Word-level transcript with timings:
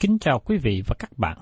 Kính 0.00 0.18
chào 0.18 0.38
quý 0.44 0.58
vị 0.58 0.82
và 0.86 0.94
các 0.98 1.18
bạn. 1.18 1.38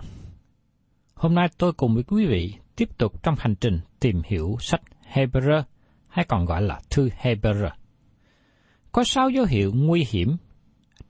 Hôm 1.14 1.34
nay 1.34 1.48
tôi 1.58 1.72
cùng 1.72 1.94
với 1.94 2.02
quý 2.02 2.26
vị 2.26 2.54
tiếp 2.76 2.88
tục 2.98 3.22
trong 3.22 3.34
hành 3.38 3.54
trình 3.54 3.80
tìm 4.00 4.22
hiểu 4.24 4.56
sách 4.60 4.80
Hebrew, 5.12 5.62
hay 6.08 6.24
còn 6.28 6.44
gọi 6.44 6.62
là 6.62 6.80
thư 6.90 7.08
Hebrew. 7.22 7.70
Có 8.92 9.04
sáu 9.04 9.30
dấu 9.30 9.44
hiệu 9.44 9.72
nguy 9.74 10.06
hiểm 10.10 10.36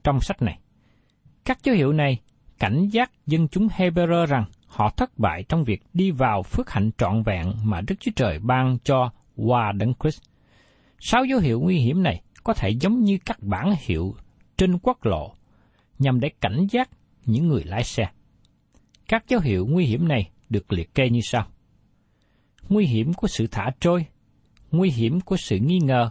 trong 0.03 0.19
sách 0.21 0.41
này. 0.41 0.59
Các 1.45 1.63
dấu 1.63 1.75
hiệu 1.75 1.93
này 1.93 2.17
cảnh 2.59 2.87
giác 2.91 3.11
dân 3.25 3.47
chúng 3.47 3.67
Hebrew 3.67 4.25
rằng 4.25 4.45
họ 4.67 4.89
thất 4.97 5.17
bại 5.17 5.43
trong 5.49 5.63
việc 5.63 5.83
đi 5.93 6.11
vào 6.11 6.43
phước 6.43 6.69
hạnh 6.69 6.91
trọn 6.97 7.23
vẹn 7.23 7.53
mà 7.63 7.81
Đức 7.81 7.95
Chúa 7.99 8.11
Trời 8.15 8.39
ban 8.39 8.77
cho 8.83 9.11
qua 9.35 9.71
Đấng 9.71 9.93
Christ. 9.99 10.21
Sáu 10.99 11.25
dấu 11.25 11.39
hiệu 11.39 11.59
nguy 11.59 11.77
hiểm 11.77 12.03
này 12.03 12.21
có 12.43 12.53
thể 12.53 12.69
giống 12.69 13.03
như 13.03 13.17
các 13.25 13.37
bản 13.41 13.73
hiệu 13.79 14.15
trên 14.57 14.79
quốc 14.79 15.05
lộ, 15.05 15.35
nhằm 15.99 16.19
để 16.19 16.29
cảnh 16.41 16.67
giác 16.71 16.89
những 17.25 17.47
người 17.47 17.63
lái 17.63 17.83
xe. 17.83 18.03
Các 19.07 19.27
dấu 19.27 19.39
hiệu 19.39 19.67
nguy 19.69 19.85
hiểm 19.85 20.07
này 20.07 20.31
được 20.49 20.73
liệt 20.73 20.93
kê 20.95 21.09
như 21.09 21.19
sau. 21.23 21.47
Nguy 22.69 22.85
hiểm 22.85 23.13
của 23.13 23.27
sự 23.27 23.47
thả 23.51 23.71
trôi, 23.79 24.05
nguy 24.71 24.89
hiểm 24.89 25.21
của 25.21 25.37
sự 25.37 25.57
nghi 25.57 25.79
ngờ, 25.83 26.09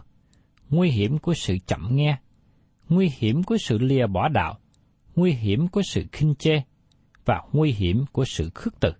nguy 0.69 0.89
hiểm 0.89 1.17
của 1.17 1.33
sự 1.33 1.57
chậm 1.67 1.95
nghe, 1.95 2.17
nguy 2.89 3.11
hiểm 3.17 3.43
của 3.43 3.57
sự 3.57 3.77
lìa 3.77 4.07
bỏ 4.07 4.27
đạo, 4.27 4.59
nguy 5.15 5.31
hiểm 5.31 5.67
của 5.67 5.81
sự 5.89 6.05
khinh 6.11 6.35
chê 6.35 6.61
và 7.25 7.41
nguy 7.51 7.71
hiểm 7.71 8.05
của 8.11 8.25
sự 8.25 8.49
khước 8.55 8.79
từ. 8.79 8.91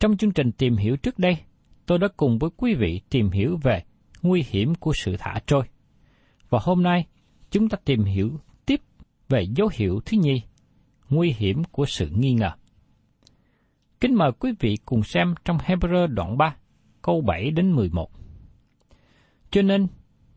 Trong 0.00 0.16
chương 0.16 0.32
trình 0.32 0.52
tìm 0.52 0.76
hiểu 0.76 0.96
trước 0.96 1.18
đây, 1.18 1.36
tôi 1.86 1.98
đã 1.98 2.08
cùng 2.16 2.38
với 2.38 2.50
quý 2.56 2.74
vị 2.74 3.00
tìm 3.10 3.30
hiểu 3.30 3.58
về 3.62 3.82
nguy 4.22 4.44
hiểm 4.48 4.74
của 4.74 4.92
sự 4.94 5.16
thả 5.18 5.40
trôi. 5.46 5.64
Và 6.50 6.58
hôm 6.62 6.82
nay, 6.82 7.06
chúng 7.50 7.68
ta 7.68 7.78
tìm 7.84 8.04
hiểu 8.04 8.40
về 9.28 9.46
dấu 9.56 9.70
hiệu 9.72 10.00
thứ 10.04 10.16
nhì, 10.20 10.42
nguy 11.10 11.34
hiểm 11.38 11.62
của 11.64 11.86
sự 11.86 12.08
nghi 12.14 12.32
ngờ. 12.32 12.50
Kính 14.00 14.14
mời 14.14 14.32
quý 14.32 14.52
vị 14.60 14.76
cùng 14.84 15.02
xem 15.02 15.34
trong 15.44 15.58
Hebrew 15.58 16.06
đoạn 16.06 16.38
3, 16.38 16.56
câu 17.02 17.20
7 17.20 17.50
đến 17.50 17.72
11. 17.72 18.10
Cho 19.50 19.62
nên, 19.62 19.86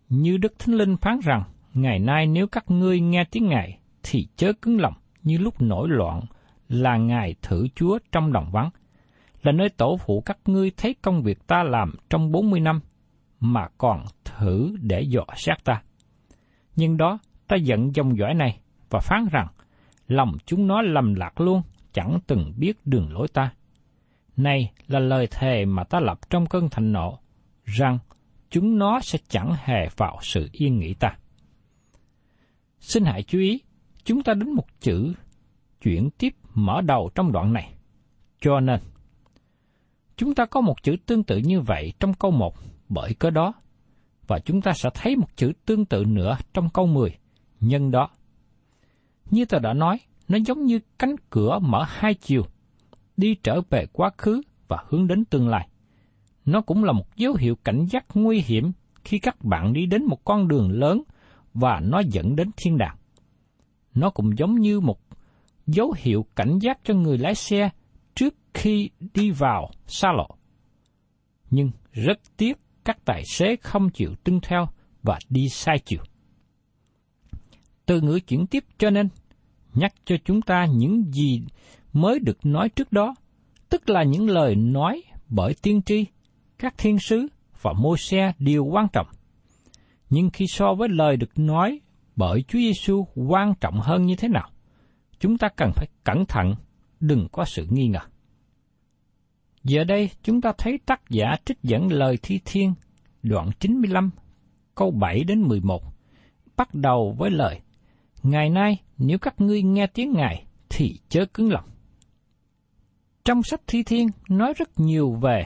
như 0.10 0.38
Đức 0.38 0.54
Thánh 0.60 0.76
Linh 0.76 0.98
phán 0.98 1.20
rằng, 1.24 1.44
ngày 1.74 2.00
nay 2.00 2.28
nếu 2.28 2.48
các 2.48 2.72
ngươi 2.72 3.00
nghe 3.00 3.24
tiếng 3.32 3.48
Ngài, 3.48 3.80
thì 4.04 4.28
chớ 4.36 4.54
cứng 4.62 4.80
lòng 4.82 4.94
như 5.24 5.38
lúc 5.38 5.62
nổi 5.62 5.88
loạn 5.90 6.22
là 6.70 6.98
Ngài 6.98 7.36
thử 7.42 7.68
Chúa 7.76 8.00
trong 8.12 8.34
đồng 8.34 8.52
vắng, 8.52 8.70
là 9.42 9.52
nơi 9.52 9.70
tổ 9.70 9.98
phụ 9.98 10.22
các 10.22 10.38
ngươi 10.46 10.72
thấy 10.78 10.96
công 11.02 11.24
việc 11.24 11.48
ta 11.48 11.64
làm 11.64 11.96
trong 12.10 12.32
40 12.32 12.60
năm, 12.60 12.80
mà 13.40 13.68
còn 13.78 14.04
thử 14.26 14.76
để 14.82 15.02
dò 15.02 15.24
xét 15.36 15.64
ta. 15.64 15.82
Nhưng 16.76 16.98
đó, 16.98 17.20
ta 17.48 17.56
giận 17.56 17.96
dòng 17.96 18.18
dõi 18.18 18.34
này 18.34 18.60
và 18.90 19.00
phán 19.00 19.28
rằng, 19.32 19.48
lòng 20.08 20.38
chúng 20.46 20.68
nó 20.68 20.82
lầm 20.82 21.14
lạc 21.14 21.42
luôn, 21.42 21.62
chẳng 21.94 22.20
từng 22.28 22.54
biết 22.58 22.78
đường 22.86 23.12
lối 23.12 23.28
ta. 23.28 23.54
Này 24.38 24.72
là 24.88 25.00
lời 25.00 25.28
thề 25.32 25.66
mà 25.66 25.84
ta 25.84 26.00
lập 26.00 26.20
trong 26.30 26.46
cơn 26.46 26.70
thịnh 26.70 26.92
nộ, 26.92 27.20
rằng 27.66 28.00
chúng 28.50 28.78
nó 28.78 29.00
sẽ 29.00 29.20
chẳng 29.28 29.56
hề 29.64 29.90
vào 29.98 30.20
sự 30.22 30.50
yên 30.52 30.80
nghỉ 30.80 30.94
ta. 30.94 31.18
Xin 32.80 33.04
hãy 33.04 33.24
chú 33.24 33.40
ý, 33.40 33.62
chúng 34.04 34.24
ta 34.24 34.34
đến 34.34 34.52
một 34.52 34.66
chữ 34.80 35.14
chuyển 35.82 36.10
tiếp 36.18 36.36
mở 36.54 36.82
đầu 36.82 37.10
trong 37.16 37.32
đoạn 37.32 37.54
này. 37.54 37.74
Cho 38.42 38.60
nên, 38.60 38.80
chúng 40.16 40.36
ta 40.36 40.46
có 40.46 40.62
một 40.62 40.84
chữ 40.84 40.96
tương 41.06 41.24
tự 41.24 41.38
như 41.38 41.62
vậy 41.62 41.94
trong 42.00 42.14
câu 42.14 42.32
1 42.32 42.56
bởi 42.90 43.14
cớ 43.14 43.30
đó, 43.30 43.54
và 44.28 44.40
chúng 44.40 44.62
ta 44.62 44.74
sẽ 44.74 44.90
thấy 44.94 45.16
một 45.16 45.28
chữ 45.36 45.52
tương 45.66 45.86
tự 45.86 46.06
nữa 46.06 46.38
trong 46.54 46.70
câu 46.70 46.88
10, 46.88 47.18
nhân 47.60 47.92
đó. 47.92 48.10
Như 49.32 49.46
tôi 49.46 49.60
đã 49.60 49.74
nói, 49.74 50.00
nó 50.28 50.38
giống 50.46 50.66
như 50.66 50.80
cánh 51.00 51.16
cửa 51.30 51.60
mở 51.62 51.84
hai 51.88 52.14
chiều, 52.14 52.44
đi 53.18 53.36
trở 53.44 53.62
về 53.70 53.86
quá 53.94 54.10
khứ 54.18 54.42
và 54.68 54.84
hướng 54.88 55.08
đến 55.08 55.26
tương 55.26 55.50
lai. 55.50 55.70
Nó 56.46 56.62
cũng 56.62 56.84
là 56.84 56.92
một 56.92 57.16
dấu 57.16 57.34
hiệu 57.34 57.56
cảnh 57.56 57.86
giác 57.86 58.06
nguy 58.14 58.40
hiểm 58.40 58.72
khi 59.04 59.20
các 59.20 59.44
bạn 59.44 59.74
đi 59.74 59.86
đến 59.86 60.04
một 60.04 60.26
con 60.26 60.48
đường 60.48 60.72
lớn 60.72 61.04
và 61.54 61.80
nó 61.84 62.00
dẫn 62.00 62.36
đến 62.36 62.50
thiên 62.58 62.78
đàng. 62.78 62.98
Nó 63.94 64.10
cũng 64.10 64.38
giống 64.38 64.56
như 64.56 64.80
một 64.80 65.00
dấu 65.68 65.94
hiệu 65.98 66.26
cảnh 66.36 66.60
giác 66.60 66.80
cho 66.84 66.94
người 66.94 67.18
lái 67.18 67.36
xe 67.36 67.70
trước 68.16 68.36
khi 68.54 68.90
đi 69.14 69.32
vào 69.32 69.72
xa 69.88 70.12
lộ. 70.12 70.28
Nhưng 71.50 71.72
rất 71.92 72.20
tiếc 72.38 72.58
các 72.86 72.98
tài 73.06 73.24
xế 73.26 73.56
không 73.56 73.90
chịu 73.90 74.16
tuân 74.24 74.40
theo 74.40 74.68
và 75.04 75.20
đi 75.30 75.50
sai 75.50 75.80
chiều. 75.86 76.02
Từ 77.88 78.02
ngữ 78.02 78.20
chuyển 78.28 78.48
tiếp 78.48 78.64
cho 78.78 78.90
nên, 78.90 79.10
nhắc 79.74 79.94
cho 80.06 80.16
chúng 80.26 80.42
ta 80.42 80.66
những 80.66 81.04
gì 81.12 81.42
mới 81.94 82.20
được 82.20 82.46
nói 82.46 82.70
trước 82.70 82.92
đó, 82.92 83.16
tức 83.70 83.90
là 83.90 84.04
những 84.04 84.30
lời 84.30 84.56
nói 84.56 85.04
bởi 85.30 85.56
tiên 85.62 85.82
tri, 85.82 86.06
các 86.58 86.74
thiên 86.78 87.00
sứ 87.00 87.28
và 87.62 87.74
môi 87.74 87.98
xe 87.98 88.34
đều 88.40 88.66
quan 88.66 88.88
trọng. 88.94 89.08
Nhưng 90.10 90.30
khi 90.30 90.48
so 90.48 90.74
với 90.74 90.90
lời 90.90 91.18
được 91.18 91.40
nói 91.40 91.80
bởi 92.16 92.44
Chúa 92.48 92.60
Giêsu 92.60 93.08
quan 93.16 93.54
trọng 93.62 93.80
hơn 93.80 94.06
như 94.06 94.16
thế 94.16 94.28
nào, 94.28 94.50
chúng 95.20 95.38
ta 95.38 95.48
cần 95.56 95.72
phải 95.76 95.88
cẩn 96.04 96.26
thận 96.26 96.56
đừng 97.00 97.28
có 97.32 97.46
sự 97.46 97.68
nghi 97.70 97.88
ngờ. 97.88 98.02
Giờ 99.64 99.84
đây 99.84 100.10
chúng 100.24 100.42
ta 100.42 100.52
thấy 100.58 100.80
tác 100.86 101.02
giả 101.10 101.36
trích 101.46 101.64
dẫn 101.64 101.92
lời 101.92 102.18
thi 102.22 102.40
thiên 102.46 102.74
đoạn 103.24 103.50
95 103.60 104.10
câu 104.76 104.92
7 104.92 105.24
đến 105.24 105.42
11 105.42 105.84
bắt 106.58 106.74
đầu 106.74 107.16
với 107.18 107.32
lời 107.32 107.62
Ngày 108.24 108.50
nay 108.50 108.82
nếu 108.98 109.18
các 109.20 109.42
ngươi 109.42 109.64
nghe 109.64 109.88
tiếng 109.88 110.14
Ngài 110.14 110.46
thì 110.70 111.00
chớ 111.10 111.26
cứng 111.26 111.52
lòng. 111.52 111.70
Trong 113.26 113.44
sách 113.44 113.62
thi 113.68 113.84
thiên 113.84 114.08
nói 114.30 114.54
rất 114.58 114.80
nhiều 114.80 115.12
về 115.22 115.46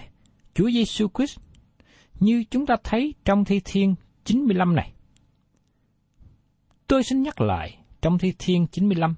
Chúa 0.53 0.69
Giêsu 0.71 1.07
Christ 1.17 1.39
như 2.19 2.43
chúng 2.51 2.65
ta 2.65 2.75
thấy 2.83 3.13
trong 3.25 3.45
thi 3.45 3.61
thiên 3.65 3.95
95 4.25 4.75
này. 4.75 4.93
Tôi 6.87 7.03
xin 7.03 7.21
nhắc 7.23 7.41
lại 7.41 7.77
trong 8.01 8.17
thi 8.17 8.33
thiên 8.39 8.67
95 8.67 9.15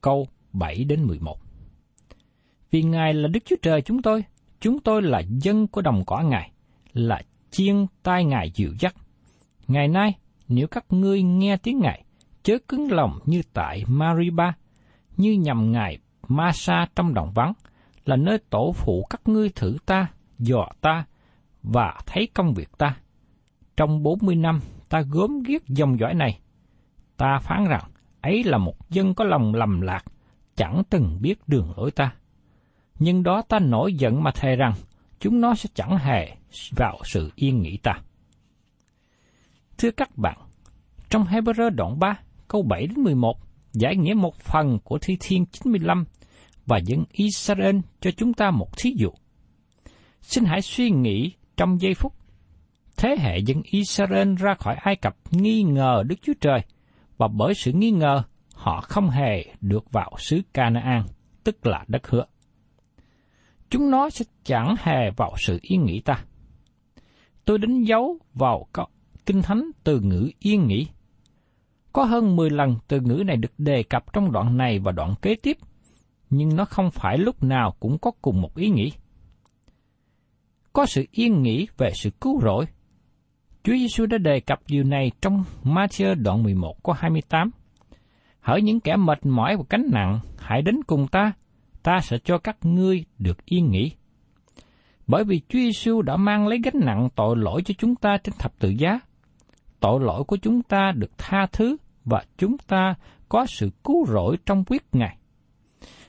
câu 0.00 0.28
7 0.52 0.84
đến 0.84 1.04
11. 1.04 1.38
Vì 2.70 2.82
Ngài 2.82 3.14
là 3.14 3.28
Đức 3.28 3.40
Chúa 3.44 3.56
Trời 3.62 3.82
chúng 3.82 4.02
tôi, 4.02 4.24
chúng 4.60 4.80
tôi 4.80 5.02
là 5.02 5.22
dân 5.40 5.66
của 5.66 5.82
đồng 5.82 6.04
cỏ 6.06 6.20
Ngài, 6.20 6.50
là 6.92 7.22
chiên 7.50 7.86
tai 8.02 8.24
Ngài 8.24 8.50
dịu 8.54 8.72
dắt. 8.80 8.94
Ngày 9.68 9.88
nay, 9.88 10.14
nếu 10.48 10.66
các 10.66 10.84
ngươi 10.90 11.22
nghe 11.22 11.56
tiếng 11.56 11.78
Ngài, 11.78 12.04
chớ 12.46 12.58
cứng 12.68 12.92
lòng 12.92 13.18
như 13.24 13.42
tại 13.52 13.84
Mariba, 13.88 14.52
như 15.16 15.32
nhằm 15.32 15.72
Ngài 15.72 15.98
Masa 16.28 16.86
trong 16.96 17.14
đồng 17.14 17.32
vắng, 17.34 17.52
là 18.04 18.16
nơi 18.16 18.38
tổ 18.50 18.72
phụ 18.76 19.06
các 19.10 19.20
ngươi 19.24 19.48
thử 19.48 19.76
ta, 19.86 20.06
dò 20.38 20.68
ta, 20.80 21.04
và 21.62 22.00
thấy 22.06 22.28
công 22.34 22.54
việc 22.54 22.68
ta. 22.78 22.96
Trong 23.76 24.02
bốn 24.02 24.18
mươi 24.22 24.34
năm, 24.34 24.60
ta 24.88 25.00
gớm 25.00 25.42
ghiếc 25.42 25.68
dòng 25.68 25.98
dõi 26.00 26.14
này. 26.14 26.40
Ta 27.16 27.38
phán 27.38 27.64
rằng, 27.64 27.84
ấy 28.20 28.44
là 28.44 28.58
một 28.58 28.90
dân 28.90 29.14
có 29.14 29.24
lòng 29.24 29.54
lầm 29.54 29.80
lạc, 29.80 30.04
chẳng 30.56 30.82
từng 30.90 31.18
biết 31.20 31.38
đường 31.46 31.72
lối 31.76 31.90
ta. 31.90 32.14
Nhưng 32.98 33.22
đó 33.22 33.42
ta 33.48 33.58
nổi 33.58 33.94
giận 33.94 34.22
mà 34.22 34.30
thề 34.30 34.56
rằng, 34.56 34.72
chúng 35.20 35.40
nó 35.40 35.54
sẽ 35.54 35.68
chẳng 35.74 35.98
hề 35.98 36.36
vào 36.76 36.98
sự 37.04 37.30
yên 37.34 37.62
nghỉ 37.62 37.76
ta. 37.76 37.92
Thưa 39.78 39.90
các 39.90 40.18
bạn, 40.18 40.38
trong 41.10 41.24
Hebrew 41.24 41.70
đoạn 41.70 41.98
3, 41.98 42.16
câu 42.48 42.62
7 42.62 42.86
đến 42.86 43.00
11, 43.00 43.36
giải 43.72 43.96
nghĩa 43.96 44.14
một 44.14 44.36
phần 44.36 44.78
của 44.84 44.98
Thi 45.02 45.16
Thiên 45.20 45.46
95 45.46 46.04
và 46.66 46.78
dân 46.78 47.04
Israel 47.12 47.76
cho 48.00 48.10
chúng 48.10 48.34
ta 48.34 48.50
một 48.50 48.76
thí 48.76 48.94
dụ. 48.96 49.10
Xin 50.20 50.44
hãy 50.44 50.62
suy 50.62 50.90
nghĩ 50.90 51.32
trong 51.56 51.80
giây 51.80 51.94
phút. 51.94 52.12
Thế 52.96 53.16
hệ 53.18 53.38
dân 53.38 53.62
Israel 53.64 54.34
ra 54.34 54.54
khỏi 54.54 54.74
Ai 54.74 54.96
Cập 54.96 55.16
nghi 55.30 55.62
ngờ 55.62 56.02
Đức 56.06 56.16
Chúa 56.22 56.32
Trời, 56.40 56.60
và 57.16 57.28
bởi 57.28 57.54
sự 57.54 57.72
nghi 57.72 57.90
ngờ, 57.90 58.22
họ 58.54 58.80
không 58.80 59.10
hề 59.10 59.44
được 59.60 59.92
vào 59.92 60.12
xứ 60.18 60.40
Canaan, 60.54 61.02
tức 61.44 61.66
là 61.66 61.84
đất 61.88 62.08
hứa. 62.08 62.24
Chúng 63.70 63.90
nó 63.90 64.10
sẽ 64.10 64.24
chẳng 64.44 64.74
hề 64.78 65.10
vào 65.16 65.34
sự 65.38 65.58
yên 65.62 65.84
nghỉ 65.84 66.00
ta. 66.00 66.24
Tôi 67.44 67.58
đánh 67.58 67.82
dấu 67.82 68.18
vào 68.34 68.66
kinh 69.26 69.42
thánh 69.42 69.70
từ 69.84 70.00
ngữ 70.00 70.30
yên 70.38 70.66
nghỉ. 70.66 70.86
Có 71.96 72.04
hơn 72.04 72.36
10 72.36 72.50
lần 72.50 72.76
từ 72.88 73.00
ngữ 73.00 73.22
này 73.26 73.36
được 73.36 73.52
đề 73.58 73.82
cập 73.82 74.12
trong 74.12 74.32
đoạn 74.32 74.56
này 74.56 74.78
và 74.78 74.92
đoạn 74.92 75.14
kế 75.22 75.34
tiếp, 75.42 75.56
nhưng 76.30 76.56
nó 76.56 76.64
không 76.64 76.90
phải 76.90 77.18
lúc 77.18 77.42
nào 77.42 77.74
cũng 77.80 77.98
có 77.98 78.10
cùng 78.22 78.40
một 78.40 78.56
ý 78.56 78.68
nghĩa 78.70 78.90
có 80.76 80.86
sự 80.86 81.04
yên 81.10 81.42
nghỉ 81.42 81.66
về 81.78 81.90
sự 81.94 82.10
cứu 82.10 82.40
rỗi. 82.40 82.66
Chúa 83.62 83.72
Giêsu 83.72 84.06
đã 84.06 84.18
đề 84.18 84.40
cập 84.40 84.58
điều 84.68 84.84
này 84.84 85.10
trong 85.22 85.44
Matthew 85.64 86.14
đoạn 86.22 86.42
11 86.42 86.82
có 86.82 86.92
28. 86.92 87.50
Hỡi 88.40 88.62
những 88.62 88.80
kẻ 88.80 88.96
mệt 88.96 89.26
mỏi 89.26 89.56
và 89.56 89.62
cánh 89.68 89.86
nặng, 89.92 90.20
hãy 90.38 90.62
đến 90.62 90.82
cùng 90.86 91.08
ta, 91.08 91.32
ta 91.82 91.98
sẽ 92.02 92.18
cho 92.24 92.38
các 92.38 92.56
ngươi 92.62 93.04
được 93.18 93.44
yên 93.44 93.70
nghỉ. 93.70 93.92
Bởi 95.06 95.24
vì 95.24 95.40
Chúa 95.48 95.58
Giêsu 95.58 96.02
đã 96.02 96.16
mang 96.16 96.48
lấy 96.48 96.58
gánh 96.64 96.80
nặng 96.84 97.08
tội 97.14 97.36
lỗi 97.36 97.62
cho 97.64 97.74
chúng 97.78 97.94
ta 97.94 98.16
trên 98.24 98.34
thập 98.38 98.58
tự 98.58 98.68
giá. 98.68 99.00
Tội 99.80 100.00
lỗi 100.00 100.24
của 100.24 100.36
chúng 100.36 100.62
ta 100.62 100.92
được 100.96 101.18
tha 101.18 101.46
thứ 101.52 101.76
và 102.06 102.24
chúng 102.38 102.58
ta 102.58 102.94
có 103.28 103.46
sự 103.46 103.70
cứu 103.84 104.06
rỗi 104.06 104.36
trong 104.46 104.64
quyết 104.64 104.82
Ngài. 104.92 105.16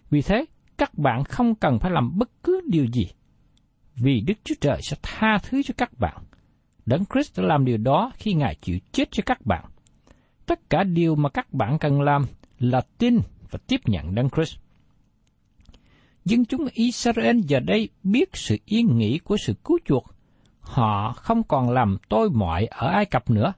Vì 0.10 0.22
thế, 0.22 0.46
các 0.78 0.98
bạn 0.98 1.24
không 1.24 1.56
cần 1.56 1.80
phải 1.80 1.92
làm 1.92 2.18
bất 2.18 2.30
cứ 2.44 2.62
điều 2.66 2.86
gì 2.86 3.08
vì 3.96 4.22
Đức 4.22 4.34
Chúa 4.44 4.56
Trời 4.62 4.82
sẽ 4.82 4.98
tha 5.02 5.38
thứ 5.44 5.64
cho 5.64 5.74
các 5.78 6.00
bạn. 6.00 6.18
Đấng 6.86 7.04
Christ 7.14 7.40
đã 7.40 7.44
làm 7.44 7.66
điều 7.66 7.78
đó 7.78 8.12
khi 8.16 8.34
Ngài 8.34 8.56
chịu 8.56 8.80
chết 8.92 9.12
cho 9.12 9.24
các 9.26 9.46
bạn. 9.46 9.66
Tất 10.46 10.70
cả 10.70 10.84
điều 10.84 11.16
mà 11.16 11.30
các 11.30 11.54
bạn 11.54 11.80
cần 11.80 12.02
làm 12.02 12.26
là 12.60 12.82
tin 12.98 13.20
và 13.52 13.60
tiếp 13.68 13.82
nhận 13.86 14.16
Đấng 14.16 14.30
Christ. 14.30 14.58
Dân 16.26 16.46
chúng 16.46 16.68
Israel 16.74 17.40
giờ 17.44 17.60
đây 17.60 17.90
biết 18.04 18.30
sự 18.34 18.58
yên 18.66 18.98
nghỉ 18.98 19.20
của 19.20 19.38
sự 19.38 19.54
cứu 19.64 19.78
chuộc. 19.86 20.06
Họ 20.60 21.14
không 21.14 21.44
còn 21.44 21.70
làm 21.70 21.98
tôi 22.10 22.30
mọi 22.30 22.66
ở 22.66 22.88
Ai 22.88 23.06
Cập 23.06 23.30
nữa. 23.30 23.54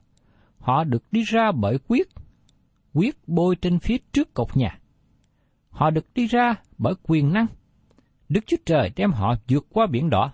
Họ 0.58 0.84
được 0.84 1.02
đi 1.10 1.22
ra 1.22 1.52
bởi 1.52 1.78
quyết, 1.88 2.08
quyết 2.92 3.16
bôi 3.26 3.56
trên 3.56 3.78
phía 3.78 3.96
trước 4.12 4.34
cột 4.34 4.56
nhà. 4.56 4.78
Họ 5.70 5.90
được 5.90 6.06
đi 6.14 6.26
ra 6.26 6.54
bởi 6.78 6.94
quyền 7.02 7.32
năng, 7.32 7.46
Đức 8.28 8.46
Chúa 8.46 8.56
Trời 8.66 8.90
đem 8.96 9.12
họ 9.12 9.34
vượt 9.48 9.66
qua 9.70 9.86
biển 9.86 10.10
đỏ. 10.10 10.32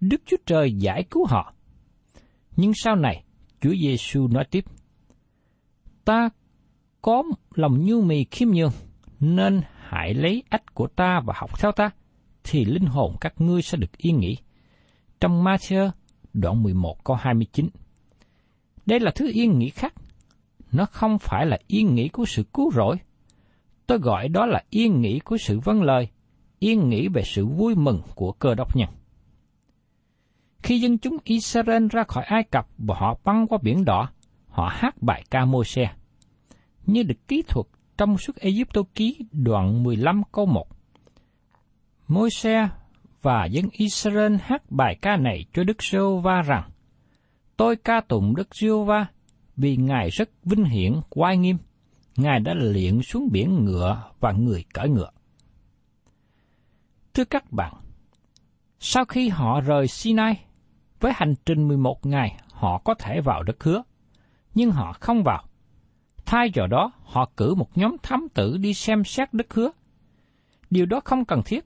Đức 0.00 0.22
Chúa 0.26 0.36
Trời 0.46 0.72
giải 0.72 1.04
cứu 1.10 1.26
họ. 1.26 1.54
Nhưng 2.56 2.72
sau 2.74 2.96
này, 2.96 3.24
Chúa 3.60 3.74
Giêsu 3.82 4.28
nói 4.28 4.44
tiếp: 4.50 4.64
Ta 6.04 6.28
có 7.02 7.22
lòng 7.54 7.86
nhu 7.86 8.02
mì 8.02 8.24
khiêm 8.24 8.48
nhường, 8.48 8.72
nên 9.20 9.60
hãy 9.78 10.14
lấy 10.14 10.42
ách 10.48 10.74
của 10.74 10.86
ta 10.86 11.20
và 11.24 11.34
học 11.36 11.60
theo 11.60 11.72
ta, 11.72 11.90
thì 12.44 12.64
linh 12.64 12.86
hồn 12.86 13.16
các 13.20 13.40
ngươi 13.40 13.62
sẽ 13.62 13.78
được 13.78 13.96
yên 13.96 14.18
nghỉ. 14.18 14.36
Trong 15.20 15.44
Matthew 15.44 15.90
đoạn 16.34 16.62
11 16.62 17.04
câu 17.04 17.16
29. 17.16 17.68
Đây 18.86 19.00
là 19.00 19.10
thứ 19.14 19.30
yên 19.32 19.58
nghỉ 19.58 19.70
khác. 19.70 19.94
Nó 20.72 20.86
không 20.86 21.18
phải 21.18 21.46
là 21.46 21.58
yên 21.66 21.94
nghỉ 21.94 22.08
của 22.08 22.24
sự 22.24 22.42
cứu 22.54 22.70
rỗi. 22.72 22.96
Tôi 23.86 23.98
gọi 23.98 24.28
đó 24.28 24.46
là 24.46 24.64
yên 24.70 25.00
nghỉ 25.00 25.18
của 25.18 25.36
sự 25.36 25.60
vâng 25.60 25.82
lời, 25.82 26.08
yên 26.58 26.88
nghĩ 26.88 27.08
về 27.08 27.22
sự 27.24 27.46
vui 27.46 27.74
mừng 27.74 28.02
của 28.14 28.32
cơ 28.32 28.54
đốc 28.54 28.76
nhân. 28.76 28.88
Khi 30.62 30.80
dân 30.80 30.98
chúng 30.98 31.16
Israel 31.24 31.86
ra 31.90 32.04
khỏi 32.08 32.24
Ai 32.24 32.42
Cập 32.42 32.66
và 32.78 32.94
họ 32.98 33.18
băng 33.24 33.46
qua 33.46 33.58
biển 33.62 33.84
đỏ, 33.84 34.08
họ 34.48 34.68
hát 34.72 35.02
bài 35.02 35.24
ca 35.30 35.44
môi 35.44 35.64
xe. 35.64 35.90
Như 36.86 37.02
được 37.02 37.28
kỹ 37.28 37.42
thuật 37.48 37.66
trong 37.98 38.18
suốt 38.18 38.36
Egypto 38.36 38.82
ký 38.94 39.18
đoạn 39.32 39.82
15 39.82 40.22
câu 40.32 40.46
1. 40.46 40.66
Môi 42.08 42.30
xe 42.30 42.68
và 43.22 43.44
dân 43.44 43.64
Israel 43.72 44.36
hát 44.42 44.70
bài 44.70 44.98
ca 45.02 45.16
này 45.16 45.44
cho 45.52 45.64
Đức 45.64 45.82
Giê-hô-va 45.82 46.42
rằng, 46.42 46.70
Tôi 47.56 47.76
ca 47.76 48.00
tụng 48.00 48.36
Đức 48.36 48.48
Giê-hô-va 48.54 49.06
vì 49.56 49.76
Ngài 49.76 50.10
rất 50.10 50.30
vinh 50.44 50.64
hiển, 50.64 51.00
oai 51.10 51.36
nghiêm. 51.36 51.56
Ngài 52.16 52.40
đã 52.40 52.54
liện 52.54 53.02
xuống 53.02 53.28
biển 53.32 53.64
ngựa 53.64 54.10
và 54.20 54.32
người 54.32 54.64
cởi 54.74 54.88
ngựa. 54.88 55.10
Thưa 57.14 57.24
các 57.24 57.52
bạn, 57.52 57.74
sau 58.80 59.04
khi 59.04 59.28
họ 59.28 59.60
rời 59.60 59.88
Sinai, 59.88 60.40
với 61.00 61.12
hành 61.14 61.34
trình 61.46 61.68
11 61.68 62.06
ngày 62.06 62.40
họ 62.52 62.78
có 62.78 62.94
thể 62.94 63.20
vào 63.20 63.42
đất 63.42 63.64
hứa, 63.64 63.82
nhưng 64.54 64.70
họ 64.70 64.92
không 64.92 65.22
vào. 65.22 65.44
Thay 66.26 66.50
vào 66.54 66.66
đó, 66.66 66.92
họ 67.04 67.30
cử 67.36 67.54
một 67.54 67.78
nhóm 67.78 67.96
thám 68.02 68.28
tử 68.34 68.56
đi 68.56 68.74
xem 68.74 69.04
xét 69.04 69.32
đất 69.32 69.54
hứa. 69.54 69.70
Điều 70.70 70.86
đó 70.86 71.00
không 71.04 71.24
cần 71.24 71.42
thiết, 71.44 71.64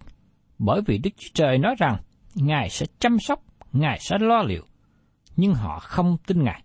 bởi 0.59 0.80
vì 0.87 0.99
Đức 0.99 1.11
Chúa 1.16 1.30
Trời 1.35 1.59
nói 1.59 1.75
rằng 1.78 1.97
Ngài 2.35 2.70
sẽ 2.70 2.87
chăm 2.99 3.18
sóc, 3.18 3.42
Ngài 3.73 3.99
sẽ 4.00 4.18
lo 4.18 4.42
liệu, 4.42 4.64
nhưng 5.37 5.54
họ 5.54 5.78
không 5.78 6.16
tin 6.26 6.44
Ngài. 6.44 6.62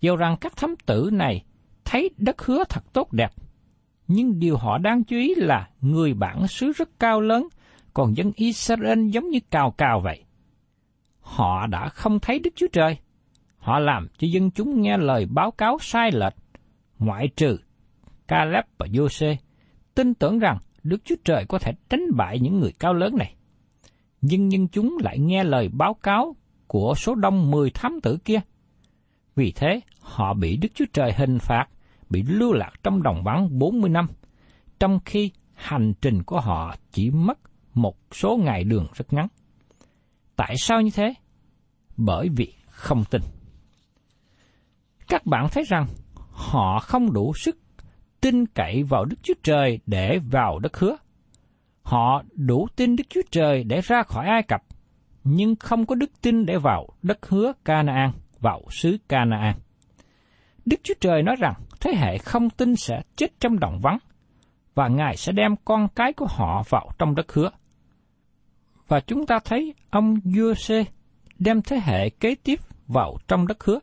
Dầu 0.00 0.16
rằng 0.16 0.36
các 0.40 0.56
thám 0.56 0.74
tử 0.86 1.10
này 1.12 1.44
thấy 1.84 2.10
đất 2.16 2.42
hứa 2.42 2.64
thật 2.68 2.84
tốt 2.92 3.12
đẹp, 3.12 3.32
nhưng 4.08 4.38
điều 4.38 4.56
họ 4.56 4.78
đang 4.78 5.04
chú 5.04 5.16
ý 5.16 5.34
là 5.34 5.68
người 5.80 6.14
bản 6.14 6.48
xứ 6.48 6.72
rất 6.72 6.88
cao 6.98 7.20
lớn 7.20 7.48
còn 7.94 8.16
dân 8.16 8.32
Israel 8.36 9.08
giống 9.08 9.30
như 9.30 9.38
cào 9.50 9.70
cào 9.70 10.00
vậy. 10.00 10.24
Họ 11.20 11.66
đã 11.66 11.88
không 11.88 12.18
thấy 12.20 12.38
Đức 12.38 12.50
Chúa 12.56 12.66
Trời. 12.72 12.96
Họ 13.56 13.78
làm 13.78 14.08
cho 14.18 14.26
dân 14.26 14.50
chúng 14.50 14.80
nghe 14.80 14.96
lời 14.96 15.26
báo 15.26 15.50
cáo 15.50 15.78
sai 15.80 16.10
lệch, 16.12 16.34
ngoại 16.98 17.28
trừ 17.36 17.58
Caleb 18.28 18.64
và 18.78 18.86
Jose, 18.86 19.36
tin 19.94 20.14
tưởng 20.14 20.38
rằng 20.38 20.58
Đức 20.82 21.04
Chúa 21.04 21.14
Trời 21.24 21.44
có 21.48 21.58
thể 21.58 21.72
đánh 21.90 22.06
bại 22.16 22.38
những 22.40 22.60
người 22.60 22.72
cao 22.78 22.94
lớn 22.94 23.16
này. 23.16 23.34
Nhưng 24.20 24.52
dân 24.52 24.68
chúng 24.68 24.96
lại 25.00 25.18
nghe 25.18 25.44
lời 25.44 25.68
báo 25.68 25.94
cáo 25.94 26.36
của 26.66 26.94
số 26.96 27.14
đông 27.14 27.50
mười 27.50 27.70
thám 27.70 28.00
tử 28.02 28.18
kia. 28.24 28.40
Vì 29.36 29.52
thế, 29.52 29.80
họ 30.00 30.34
bị 30.34 30.56
Đức 30.56 30.68
Chúa 30.74 30.84
Trời 30.92 31.12
hình 31.16 31.38
phạt, 31.38 31.66
bị 32.10 32.22
lưu 32.22 32.52
lạc 32.52 32.70
trong 32.82 33.02
đồng 33.02 33.22
vắng 33.24 33.58
40 33.58 33.90
năm, 33.90 34.06
trong 34.80 34.98
khi 35.04 35.30
hành 35.54 35.92
trình 36.00 36.22
của 36.22 36.40
họ 36.40 36.74
chỉ 36.92 37.10
mất 37.10 37.38
một 37.74 37.96
số 38.12 38.36
ngày 38.36 38.64
đường 38.64 38.86
rất 38.94 39.12
ngắn. 39.12 39.26
Tại 40.36 40.54
sao 40.58 40.80
như 40.80 40.90
thế? 40.94 41.14
Bởi 41.96 42.28
vì 42.36 42.54
không 42.66 43.04
tin. 43.10 43.22
Các 45.08 45.26
bạn 45.26 45.46
thấy 45.52 45.64
rằng 45.64 45.86
họ 46.30 46.78
không 46.80 47.12
đủ 47.12 47.32
sức 47.34 47.58
tin 48.20 48.46
cậy 48.46 48.82
vào 48.82 49.04
Đức 49.04 49.16
Chúa 49.22 49.34
Trời 49.42 49.78
để 49.86 50.18
vào 50.30 50.58
đất 50.58 50.76
hứa. 50.76 50.96
Họ 51.82 52.22
đủ 52.32 52.68
tin 52.76 52.96
Đức 52.96 53.04
Chúa 53.08 53.22
Trời 53.30 53.64
để 53.64 53.80
ra 53.80 54.02
khỏi 54.02 54.26
Ai 54.26 54.42
Cập, 54.42 54.62
nhưng 55.24 55.56
không 55.56 55.86
có 55.86 55.94
đức 55.94 56.10
tin 56.22 56.46
để 56.46 56.58
vào 56.58 56.88
đất 57.02 57.28
hứa 57.28 57.52
Canaan, 57.64 58.12
vào 58.40 58.62
xứ 58.70 58.96
Canaan. 59.08 59.54
Đức 60.64 60.76
Chúa 60.82 60.94
Trời 61.00 61.22
nói 61.22 61.36
rằng 61.38 61.54
thế 61.80 61.94
hệ 61.96 62.18
không 62.18 62.50
tin 62.50 62.76
sẽ 62.76 63.02
chết 63.16 63.40
trong 63.40 63.58
đồng 63.58 63.80
vắng, 63.82 63.98
và 64.74 64.88
Ngài 64.88 65.16
sẽ 65.16 65.32
đem 65.32 65.56
con 65.64 65.88
cái 65.88 66.12
của 66.12 66.26
họ 66.28 66.62
vào 66.68 66.90
trong 66.98 67.14
đất 67.14 67.32
hứa. 67.32 67.50
Và 68.88 69.00
chúng 69.00 69.26
ta 69.26 69.38
thấy 69.44 69.74
ông 69.90 70.14
Giuse 70.24 70.84
đem 71.38 71.62
thế 71.62 71.80
hệ 71.84 72.10
kế 72.10 72.34
tiếp 72.34 72.60
vào 72.86 73.16
trong 73.28 73.46
đất 73.46 73.64
hứa. 73.64 73.78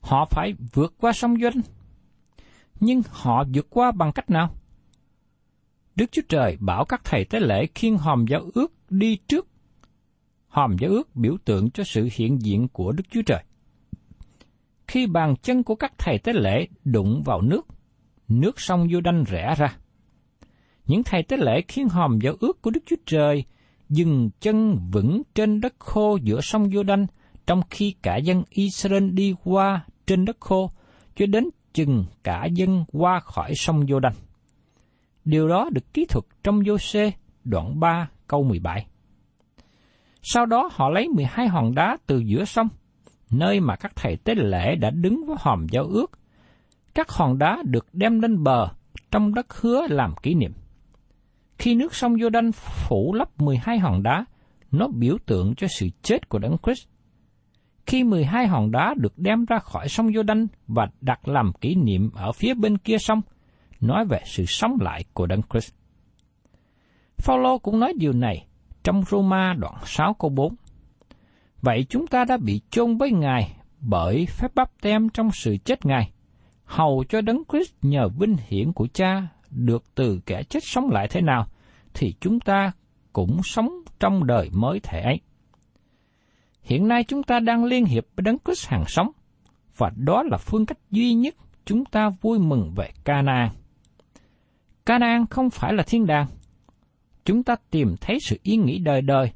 Họ 0.00 0.24
phải 0.30 0.54
vượt 0.72 0.94
qua 1.00 1.12
sông 1.12 1.40
Doanh. 1.40 1.60
Nhưng 2.80 3.02
họ 3.10 3.44
vượt 3.54 3.66
qua 3.70 3.92
bằng 3.92 4.12
cách 4.12 4.30
nào? 4.30 4.54
Đức 5.96 6.12
Chúa 6.12 6.22
Trời 6.28 6.56
bảo 6.60 6.84
các 6.84 7.00
thầy 7.04 7.24
tế 7.24 7.40
lễ 7.40 7.66
khiên 7.74 7.96
hòm 7.96 8.24
giáo 8.28 8.42
ước 8.54 8.72
đi 8.90 9.16
trước. 9.28 9.46
Hòm 10.50 10.76
giáo 10.78 10.90
ước 10.90 11.16
biểu 11.16 11.36
tượng 11.44 11.70
cho 11.70 11.84
sự 11.84 12.08
hiện 12.12 12.42
diện 12.42 12.68
của 12.68 12.92
Đức 12.92 13.04
Chúa 13.10 13.22
Trời. 13.26 13.44
Khi 14.88 15.06
bàn 15.06 15.34
chân 15.42 15.62
của 15.62 15.74
các 15.74 15.92
thầy 15.98 16.18
tế 16.18 16.32
lễ 16.32 16.66
đụng 16.84 17.22
vào 17.24 17.40
nước, 17.40 17.66
nước 18.28 18.60
sông 18.60 18.88
vô 18.92 19.00
đanh 19.00 19.24
rẽ 19.24 19.54
ra. 19.58 19.76
Những 20.86 21.02
thầy 21.02 21.22
tế 21.22 21.36
lễ 21.36 21.62
khiến 21.68 21.88
hòm 21.88 22.18
giáo 22.22 22.34
ước 22.40 22.62
của 22.62 22.70
Đức 22.70 22.80
Chúa 22.86 22.96
Trời 23.06 23.44
dừng 23.88 24.30
chân 24.40 24.78
vững 24.92 25.22
trên 25.34 25.60
đất 25.60 25.74
khô 25.78 26.18
giữa 26.22 26.40
sông 26.40 26.68
vô 26.72 26.82
đanh, 26.82 27.06
trong 27.46 27.62
khi 27.70 27.94
cả 28.02 28.16
dân 28.16 28.42
Israel 28.50 29.10
đi 29.10 29.34
qua 29.44 29.84
trên 30.06 30.24
đất 30.24 30.36
khô, 30.40 30.70
cho 31.16 31.26
đến 31.26 31.44
chừng 31.72 32.04
cả 32.22 32.46
dân 32.52 32.84
qua 32.92 33.20
khỏi 33.20 33.52
sông 33.56 33.84
vô 33.88 34.00
đanh. 34.00 34.14
Điều 35.24 35.48
đó 35.48 35.70
được 35.72 35.94
ký 35.94 36.04
thuật 36.04 36.24
trong 36.44 36.60
vô 36.66 36.78
xê 36.78 37.12
đoạn 37.44 37.80
3 37.80 38.08
câu 38.26 38.42
17. 38.42 38.86
Sau 40.22 40.46
đó 40.46 40.70
họ 40.72 40.90
lấy 40.90 41.08
12 41.08 41.48
hòn 41.48 41.74
đá 41.74 41.96
từ 42.06 42.18
giữa 42.18 42.44
sông, 42.44 42.68
nơi 43.30 43.60
mà 43.60 43.76
các 43.76 43.92
thầy 43.96 44.16
tế 44.16 44.34
lễ 44.34 44.76
đã 44.76 44.90
đứng 44.90 45.26
với 45.26 45.36
hòm 45.40 45.66
giao 45.70 45.84
ước. 45.84 46.10
Các 46.94 47.10
hòn 47.10 47.38
đá 47.38 47.62
được 47.64 47.86
đem 47.92 48.20
lên 48.20 48.42
bờ 48.42 48.68
trong 49.10 49.34
đất 49.34 49.60
hứa 49.60 49.86
làm 49.90 50.14
kỷ 50.22 50.34
niệm. 50.34 50.52
Khi 51.58 51.74
nước 51.74 51.94
sông 51.94 52.18
giô 52.20 52.28
đanh 52.28 52.52
phủ 52.52 53.14
lấp 53.14 53.40
12 53.40 53.78
hòn 53.78 54.02
đá, 54.02 54.24
nó 54.70 54.88
biểu 54.88 55.16
tượng 55.26 55.54
cho 55.54 55.66
sự 55.78 55.88
chết 56.02 56.28
của 56.28 56.38
Đấng 56.38 56.56
Christ. 56.62 56.88
Khi 57.86 58.04
12 58.04 58.46
hòn 58.46 58.70
đá 58.70 58.94
được 58.98 59.18
đem 59.18 59.44
ra 59.44 59.58
khỏi 59.58 59.88
sông 59.88 60.12
giô 60.12 60.22
đanh 60.22 60.46
và 60.68 60.86
đặt 61.00 61.28
làm 61.28 61.52
kỷ 61.60 61.74
niệm 61.74 62.10
ở 62.14 62.32
phía 62.32 62.54
bên 62.54 62.78
kia 62.78 62.98
sông, 62.98 63.20
nói 63.80 64.04
về 64.04 64.20
sự 64.24 64.44
sống 64.46 64.76
lại 64.80 65.04
của 65.14 65.26
Đấng 65.26 65.42
Christ. 65.50 65.74
Phaolô 67.16 67.58
cũng 67.58 67.80
nói 67.80 67.92
điều 67.98 68.12
này 68.12 68.46
trong 68.84 69.02
Roma 69.10 69.54
đoạn 69.58 69.74
6 69.86 70.14
câu 70.14 70.30
4. 70.30 70.54
Vậy 71.62 71.86
chúng 71.88 72.06
ta 72.06 72.24
đã 72.24 72.36
bị 72.36 72.60
chôn 72.70 72.96
với 72.96 73.10
Ngài 73.10 73.56
bởi 73.80 74.26
phép 74.26 74.54
bắp 74.54 74.80
tem 74.80 75.08
trong 75.08 75.30
sự 75.32 75.56
chết 75.64 75.86
Ngài, 75.86 76.10
hầu 76.64 77.04
cho 77.08 77.20
Đấng 77.20 77.42
Christ 77.52 77.72
nhờ 77.82 78.08
vinh 78.08 78.36
hiển 78.48 78.72
của 78.72 78.86
Cha 78.92 79.28
được 79.50 79.84
từ 79.94 80.20
kẻ 80.26 80.42
chết 80.42 80.64
sống 80.64 80.90
lại 80.90 81.08
thế 81.10 81.20
nào, 81.20 81.46
thì 81.94 82.14
chúng 82.20 82.40
ta 82.40 82.72
cũng 83.12 83.40
sống 83.44 83.68
trong 84.00 84.26
đời 84.26 84.50
mới 84.52 84.80
thể 84.80 85.00
ấy. 85.00 85.20
Hiện 86.62 86.88
nay 86.88 87.04
chúng 87.04 87.22
ta 87.22 87.40
đang 87.40 87.64
liên 87.64 87.84
hiệp 87.84 88.04
với 88.16 88.22
Đấng 88.22 88.38
Christ 88.44 88.68
hàng 88.68 88.84
sống, 88.86 89.10
và 89.76 89.90
đó 89.96 90.22
là 90.22 90.36
phương 90.36 90.66
cách 90.66 90.78
duy 90.90 91.14
nhất 91.14 91.34
chúng 91.64 91.84
ta 91.84 92.10
vui 92.20 92.38
mừng 92.38 92.72
về 92.76 92.90
Canaan. 93.04 93.48
Canaan 94.86 95.26
không 95.26 95.50
phải 95.50 95.72
là 95.72 95.82
thiên 95.82 96.06
đàng. 96.06 96.26
Chúng 97.30 97.42
ta 97.42 97.56
tìm 97.70 97.96
thấy 98.00 98.18
sự 98.20 98.36
yên 98.42 98.64
nghỉ 98.64 98.78
đời 98.78 99.02
đời, 99.02 99.30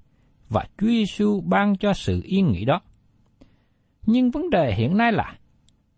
và 0.48 0.64
Chúa 0.78 0.86
Giêsu 0.86 1.40
ban 1.40 1.76
cho 1.76 1.92
sự 1.92 2.20
yên 2.24 2.52
nghỉ 2.52 2.64
đó. 2.64 2.80
Nhưng 4.06 4.30
vấn 4.30 4.50
đề 4.50 4.74
hiện 4.74 4.96
nay 4.96 5.12
là 5.12 5.38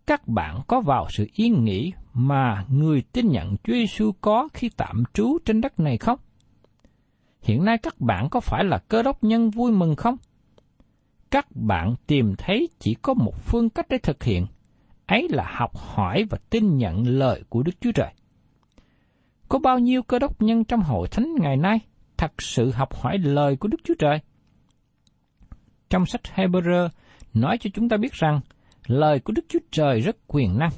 các 0.07 0.27
bạn 0.27 0.61
có 0.67 0.81
vào 0.81 1.07
sự 1.09 1.27
yên 1.33 1.63
nghỉ 1.63 1.93
mà 2.13 2.65
người 2.69 3.01
tin 3.01 3.27
nhận 3.27 3.55
Chúa 3.63 3.73
Giêsu 3.73 4.11
có 4.21 4.47
khi 4.53 4.69
tạm 4.77 5.03
trú 5.13 5.37
trên 5.45 5.61
đất 5.61 5.79
này 5.79 5.97
không? 5.97 6.19
Hiện 7.41 7.65
nay 7.65 7.77
các 7.77 8.01
bạn 8.01 8.29
có 8.29 8.39
phải 8.39 8.63
là 8.63 8.77
cơ 8.77 9.03
đốc 9.03 9.23
nhân 9.23 9.49
vui 9.49 9.71
mừng 9.71 9.95
không? 9.95 10.17
Các 11.31 11.47
bạn 11.55 11.95
tìm 12.07 12.35
thấy 12.37 12.69
chỉ 12.79 12.95
có 13.01 13.13
một 13.13 13.33
phương 13.45 13.69
cách 13.69 13.85
để 13.89 13.97
thực 13.97 14.23
hiện, 14.23 14.47
ấy 15.05 15.27
là 15.29 15.51
học 15.55 15.77
hỏi 15.77 16.25
và 16.29 16.37
tin 16.49 16.77
nhận 16.77 17.07
lời 17.07 17.43
của 17.49 17.63
Đức 17.63 17.81
Chúa 17.81 17.91
Trời. 17.91 18.13
Có 19.49 19.59
bao 19.59 19.79
nhiêu 19.79 20.03
cơ 20.03 20.19
đốc 20.19 20.41
nhân 20.41 20.63
trong 20.63 20.81
hội 20.81 21.07
thánh 21.07 21.35
ngày 21.39 21.57
nay 21.57 21.79
thật 22.17 22.41
sự 22.41 22.71
học 22.71 22.95
hỏi 22.95 23.17
lời 23.17 23.55
của 23.55 23.67
Đức 23.67 23.77
Chúa 23.83 23.93
Trời? 23.99 24.19
Trong 25.89 26.05
sách 26.05 26.21
Hebrew 26.35 26.89
nói 27.33 27.57
cho 27.57 27.69
chúng 27.73 27.89
ta 27.89 27.97
biết 27.97 28.13
rằng 28.13 28.39
lời 28.87 29.19
của 29.19 29.33
Đức 29.33 29.45
Chúa 29.49 29.59
Trời 29.71 30.01
rất 30.01 30.17
quyền 30.27 30.59
năng. 30.59 30.71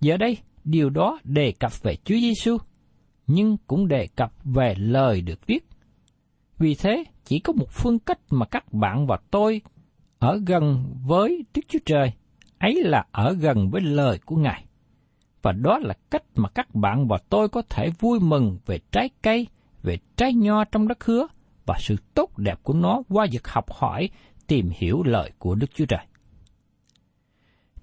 Giờ 0.00 0.16
đây, 0.16 0.38
điều 0.64 0.90
đó 0.90 1.18
đề 1.24 1.52
cập 1.60 1.82
về 1.82 1.96
Chúa 2.04 2.14
Giêsu, 2.14 2.56
nhưng 3.26 3.56
cũng 3.66 3.88
đề 3.88 4.06
cập 4.16 4.32
về 4.44 4.74
lời 4.78 5.20
được 5.20 5.46
viết. 5.46 5.66
Vì 6.58 6.74
thế, 6.74 7.04
chỉ 7.24 7.38
có 7.38 7.52
một 7.52 7.70
phương 7.70 7.98
cách 7.98 8.18
mà 8.30 8.46
các 8.46 8.72
bạn 8.72 9.06
và 9.06 9.18
tôi 9.30 9.60
ở 10.18 10.40
gần 10.46 10.94
với 11.06 11.44
Đức 11.54 11.62
Chúa 11.68 11.78
Trời, 11.84 12.12
ấy 12.58 12.82
là 12.84 13.04
ở 13.12 13.32
gần 13.32 13.70
với 13.70 13.80
lời 13.80 14.18
của 14.24 14.36
Ngài. 14.36 14.64
Và 15.42 15.52
đó 15.52 15.78
là 15.78 15.94
cách 16.10 16.24
mà 16.34 16.48
các 16.48 16.74
bạn 16.74 17.08
và 17.08 17.18
tôi 17.28 17.48
có 17.48 17.62
thể 17.70 17.90
vui 17.98 18.20
mừng 18.20 18.58
về 18.66 18.80
trái 18.92 19.10
cây, 19.22 19.46
về 19.82 19.98
trái 20.16 20.34
nho 20.34 20.64
trong 20.64 20.88
đất 20.88 21.04
hứa 21.04 21.26
và 21.66 21.76
sự 21.80 21.96
tốt 22.14 22.38
đẹp 22.38 22.58
của 22.62 22.74
nó 22.74 23.02
qua 23.08 23.26
việc 23.32 23.48
học 23.48 23.72
hỏi, 23.72 24.10
tìm 24.46 24.70
hiểu 24.74 25.02
lời 25.02 25.32
của 25.38 25.54
Đức 25.54 25.70
Chúa 25.74 25.86
Trời 25.86 26.00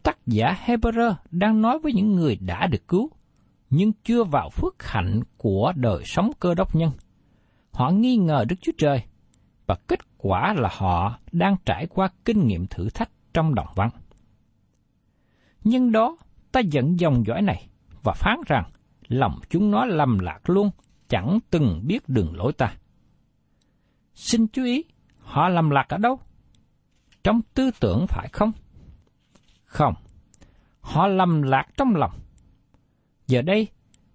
tác 0.08 0.28
giả 0.28 0.58
Hebrew 0.66 1.14
đang 1.32 1.62
nói 1.62 1.80
với 1.80 1.94
những 1.94 2.16
người 2.16 2.36
đã 2.36 2.68
được 2.68 2.88
cứu, 2.88 3.10
nhưng 3.70 3.92
chưa 4.04 4.24
vào 4.24 4.50
phước 4.50 4.84
hạnh 4.84 5.22
của 5.38 5.74
đời 5.76 6.04
sống 6.06 6.32
cơ 6.40 6.54
đốc 6.54 6.76
nhân. 6.76 6.92
Họ 7.72 7.90
nghi 7.90 8.18
ngờ 8.18 8.46
Đức 8.50 8.56
Chúa 8.62 8.72
Trời, 8.78 9.04
và 9.66 9.76
kết 9.88 10.00
quả 10.18 10.54
là 10.54 10.70
họ 10.72 11.20
đang 11.32 11.56
trải 11.66 11.88
qua 11.88 12.10
kinh 12.26 12.48
nghiệm 12.48 12.68
thử 12.68 12.90
thách 12.90 13.10
trong 13.34 13.56
đồng 13.56 13.68
vắng. 13.76 13.90
Nhưng 15.64 15.92
đó, 15.92 16.18
ta 16.51 16.60
dẫn 16.60 17.00
dòng 17.00 17.24
dõi 17.25 17.42
này 17.42 17.68
và 18.04 18.13
phán 18.13 18.38
rằng 18.48 18.72
lòng 19.08 19.39
chúng 19.50 19.72
nó 19.72 19.86
lầm 19.86 20.20
lạc 20.20 20.50
luôn, 20.50 20.70
chẳng 21.10 21.39
từng 21.50 21.82
biết 21.84 22.10
đường 22.10 22.36
lối 22.36 22.54
ta. 22.54 22.74
Xin 24.13 24.48
chú 24.48 24.63
ý, 24.63 24.84
họ 25.20 25.50
lầm 25.50 25.70
lạc 25.70 25.86
ở 25.89 25.98
đâu? 25.98 26.20
Trong 27.24 27.42
tư 27.54 27.72
tưởng 27.80 28.06
phải 28.08 28.27
không? 28.32 28.51
Không, 29.63 29.94
họ 30.80 31.08
lầm 31.08 31.42
lạc 31.42 31.66
trong 31.77 31.96
lòng. 31.96 32.12
Giờ 33.27 33.42
đây, 33.42 33.68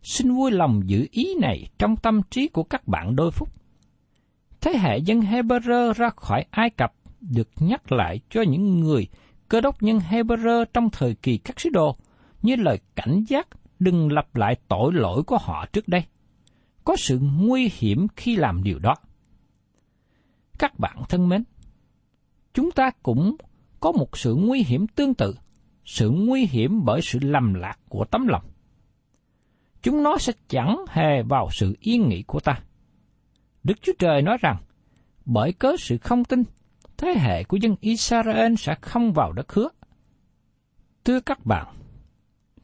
xin 0.03 0.35
vui 0.35 0.51
lòng 0.51 0.81
giữ 0.87 1.07
ý 1.11 1.35
này 1.41 1.67
trong 1.79 1.97
tâm 1.97 2.21
trí 2.31 2.49
của 2.49 2.63
các 2.63 2.89
bạn 2.89 3.17
đôi 3.17 3.31
phút. 3.31 3.49
Thế 4.61 4.79
hệ 4.79 4.99
dân 4.99 5.21
Hebrew 5.21 5.93
ra 5.93 6.11
khỏi 6.17 6.45
Ai 6.51 6.71
Cập 6.71 6.93
được 7.21 7.49
nhắc 7.61 7.93
lại 7.93 8.21
cho 8.31 8.43
những 8.43 8.81
người 8.81 9.09
cơ 9.49 9.61
đốc 9.61 9.83
nhân 9.83 9.99
Hebrew 9.99 10.65
trong 10.65 10.91
thời 10.91 11.15
kỳ 11.15 11.39
các 11.39 11.61
sứ 11.61 11.71
đồ 11.71 11.97
như 12.43 12.57
lời 12.57 12.79
cảnh 12.97 13.25
giác 13.29 13.49
đừng 13.79 14.13
lặp 14.13 14.37
lại 14.37 14.57
tội 14.69 14.93
lỗi 14.93 15.23
của 15.23 15.39
họ 15.39 15.67
trước 15.73 15.89
đây. 15.89 16.05
Có 16.85 16.97
sự 16.97 17.19
nguy 17.23 17.71
hiểm 17.75 18.07
khi 18.17 18.37
làm 18.37 18.63
điều 18.63 18.79
đó. 18.79 18.95
Các 20.59 20.79
bạn 20.79 20.97
thân 21.09 21.29
mến, 21.29 21.45
chúng 22.55 22.71
ta 22.71 22.91
cũng 23.03 23.37
có 23.81 23.93
một 23.93 24.19
sự 24.19 24.35
nguy 24.35 24.63
hiểm 24.63 24.87
tương 24.87 25.15
tự 25.15 25.35
sự 25.85 26.11
nguy 26.11 26.47
hiểm 26.47 26.85
bởi 26.85 27.01
sự 27.03 27.19
lầm 27.23 27.55
lạc 27.55 27.79
của 27.89 28.05
tấm 28.05 28.27
lòng. 28.27 28.43
Chúng 29.83 30.03
nó 30.03 30.19
sẽ 30.19 30.33
chẳng 30.49 30.85
hề 30.89 31.23
vào 31.23 31.49
sự 31.53 31.77
yên 31.81 32.09
nghỉ 32.09 32.23
của 32.23 32.41
ta. 32.41 32.61
Đức 33.65 33.75
Chúa 33.83 33.93
Trời 33.99 34.23
nói 34.23 34.39
rằng, 34.41 34.57
bởi 35.25 35.53
cớ 35.53 35.77
sự 35.79 35.99
không 35.99 36.25
tin, 36.25 36.45
thế 36.97 37.15
hệ 37.19 37.45
của 37.45 37.57
dân 37.57 37.77
Israel 37.81 38.55
sẽ 38.59 38.75
không 38.81 39.13
vào 39.13 39.33
đất 39.33 39.53
hứa. 39.53 39.69
Thưa 41.05 41.21
các 41.21 41.47
bạn, 41.47 41.67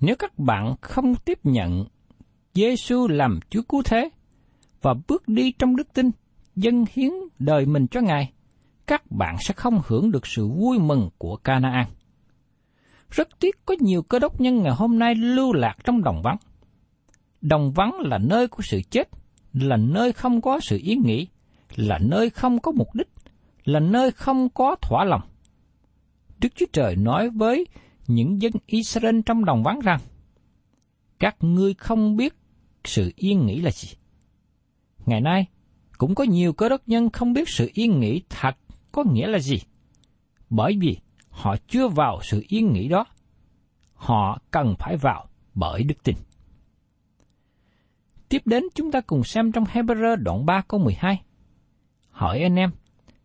nếu 0.00 0.16
các 0.16 0.38
bạn 0.38 0.74
không 0.80 1.14
tiếp 1.14 1.38
nhận 1.44 1.84
Giêsu 2.54 3.08
làm 3.08 3.40
Chúa 3.50 3.62
cứu 3.62 3.82
thế 3.84 4.10
và 4.82 4.94
bước 5.08 5.28
đi 5.28 5.52
trong 5.52 5.76
đức 5.76 5.92
tin, 5.94 6.10
dâng 6.56 6.84
hiến 6.92 7.10
đời 7.38 7.66
mình 7.66 7.86
cho 7.86 8.00
Ngài, 8.00 8.32
các 8.86 9.10
bạn 9.10 9.36
sẽ 9.40 9.54
không 9.54 9.80
hưởng 9.86 10.10
được 10.10 10.26
sự 10.26 10.48
vui 10.48 10.78
mừng 10.78 11.10
của 11.18 11.36
Canaan. 11.36 11.86
Rất 13.10 13.28
tiếc 13.40 13.66
có 13.66 13.74
nhiều 13.80 14.02
cơ 14.02 14.18
đốc 14.18 14.40
nhân 14.40 14.62
ngày 14.62 14.72
hôm 14.76 14.98
nay 14.98 15.14
lưu 15.14 15.52
lạc 15.52 15.76
trong 15.84 16.02
đồng 16.02 16.22
vắng. 16.22 16.36
Đồng 17.40 17.72
vắng 17.72 17.94
là 18.00 18.18
nơi 18.18 18.48
của 18.48 18.62
sự 18.62 18.80
chết, 18.90 19.08
là 19.52 19.76
nơi 19.76 20.12
không 20.12 20.40
có 20.40 20.60
sự 20.62 20.78
yên 20.82 21.02
nghỉ, 21.04 21.28
là 21.76 21.98
nơi 21.98 22.30
không 22.30 22.58
có 22.58 22.72
mục 22.72 22.88
đích, 22.94 23.08
là 23.64 23.80
nơi 23.80 24.10
không 24.10 24.48
có 24.48 24.76
thỏa 24.82 25.04
lòng. 25.04 25.22
Đức 26.38 26.48
Chúa 26.54 26.66
Trời 26.72 26.96
nói 26.96 27.30
với 27.30 27.66
những 28.08 28.42
dân 28.42 28.52
Israel 28.66 29.20
trong 29.26 29.44
đồng 29.44 29.62
vắng 29.62 29.80
rằng, 29.80 30.00
các 31.18 31.36
ngươi 31.40 31.74
không 31.74 32.16
biết 32.16 32.34
sự 32.84 33.12
yên 33.16 33.46
nghỉ 33.46 33.60
là 33.60 33.70
gì. 33.70 33.88
Ngày 35.06 35.20
nay, 35.20 35.46
cũng 35.98 36.14
có 36.14 36.24
nhiều 36.24 36.52
cơ 36.52 36.68
đốc 36.68 36.88
nhân 36.88 37.10
không 37.10 37.32
biết 37.32 37.48
sự 37.48 37.70
yên 37.74 38.00
nghỉ 38.00 38.22
thật 38.28 38.56
có 38.92 39.04
nghĩa 39.12 39.26
là 39.26 39.38
gì. 39.38 39.56
Bởi 40.50 40.76
vì 40.80 40.96
họ 41.30 41.56
chưa 41.68 41.88
vào 41.88 42.20
sự 42.22 42.44
yên 42.48 42.72
nghỉ 42.72 42.88
đó. 42.88 43.04
Họ 43.94 44.38
cần 44.50 44.74
phải 44.78 44.96
vào 44.96 45.28
bởi 45.54 45.82
đức 45.82 46.02
tin. 46.02 46.16
Tiếp 48.28 48.42
đến 48.44 48.62
chúng 48.74 48.90
ta 48.90 49.00
cùng 49.00 49.24
xem 49.24 49.52
trong 49.52 49.64
Hebrew 49.64 50.16
đoạn 50.16 50.46
3 50.46 50.62
câu 50.68 50.80
12. 50.80 51.22
Hỏi 52.10 52.40
anh 52.42 52.56
em, 52.56 52.70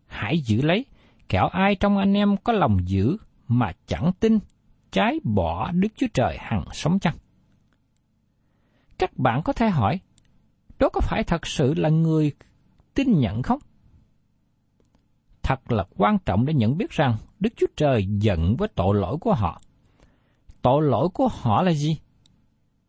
hãy 0.06 0.38
giữ 0.38 0.62
lấy, 0.62 0.84
kẻo 1.28 1.46
ai 1.46 1.74
trong 1.74 1.96
anh 1.96 2.16
em 2.16 2.36
có 2.36 2.52
lòng 2.52 2.78
giữ 2.84 3.16
mà 3.48 3.72
chẳng 3.86 4.12
tin, 4.20 4.38
trái 4.94 5.20
bỏ 5.24 5.70
Đức 5.70 5.88
Chúa 5.96 6.06
Trời 6.14 6.36
hằng 6.40 6.64
sống 6.72 6.98
chăng? 6.98 7.14
Các 8.98 9.18
bạn 9.18 9.42
có 9.42 9.52
thể 9.52 9.70
hỏi, 9.70 10.00
đó 10.78 10.88
có 10.88 11.00
phải 11.00 11.24
thật 11.24 11.46
sự 11.46 11.74
là 11.74 11.88
người 11.88 12.32
tin 12.94 13.18
nhận 13.18 13.42
không? 13.42 13.58
Thật 15.42 15.72
là 15.72 15.84
quan 15.96 16.18
trọng 16.18 16.46
để 16.46 16.54
nhận 16.54 16.76
biết 16.78 16.90
rằng 16.90 17.16
Đức 17.40 17.52
Chúa 17.56 17.66
Trời 17.76 18.06
giận 18.06 18.56
với 18.56 18.68
tội 18.68 18.94
lỗi 18.94 19.16
của 19.20 19.34
họ. 19.34 19.60
Tội 20.62 20.82
lỗi 20.82 21.08
của 21.08 21.28
họ 21.28 21.62
là 21.62 21.72
gì? 21.72 21.98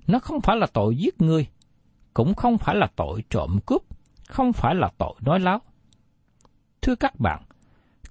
Nó 0.08 0.20
không 0.20 0.42
phải 0.42 0.58
là 0.58 0.68
tội 0.74 0.96
giết 0.98 1.22
người, 1.22 1.48
cũng 2.14 2.34
không 2.34 2.58
phải 2.58 2.76
là 2.76 2.88
tội 2.96 3.24
trộm 3.30 3.60
cướp, 3.66 3.82
không 4.28 4.54
phải 4.54 4.76
là 4.76 4.92
tội 4.98 5.14
nói 5.22 5.40
láo. 5.40 5.62
Thưa 6.82 6.96
các 6.96 7.20
bạn, 7.20 7.44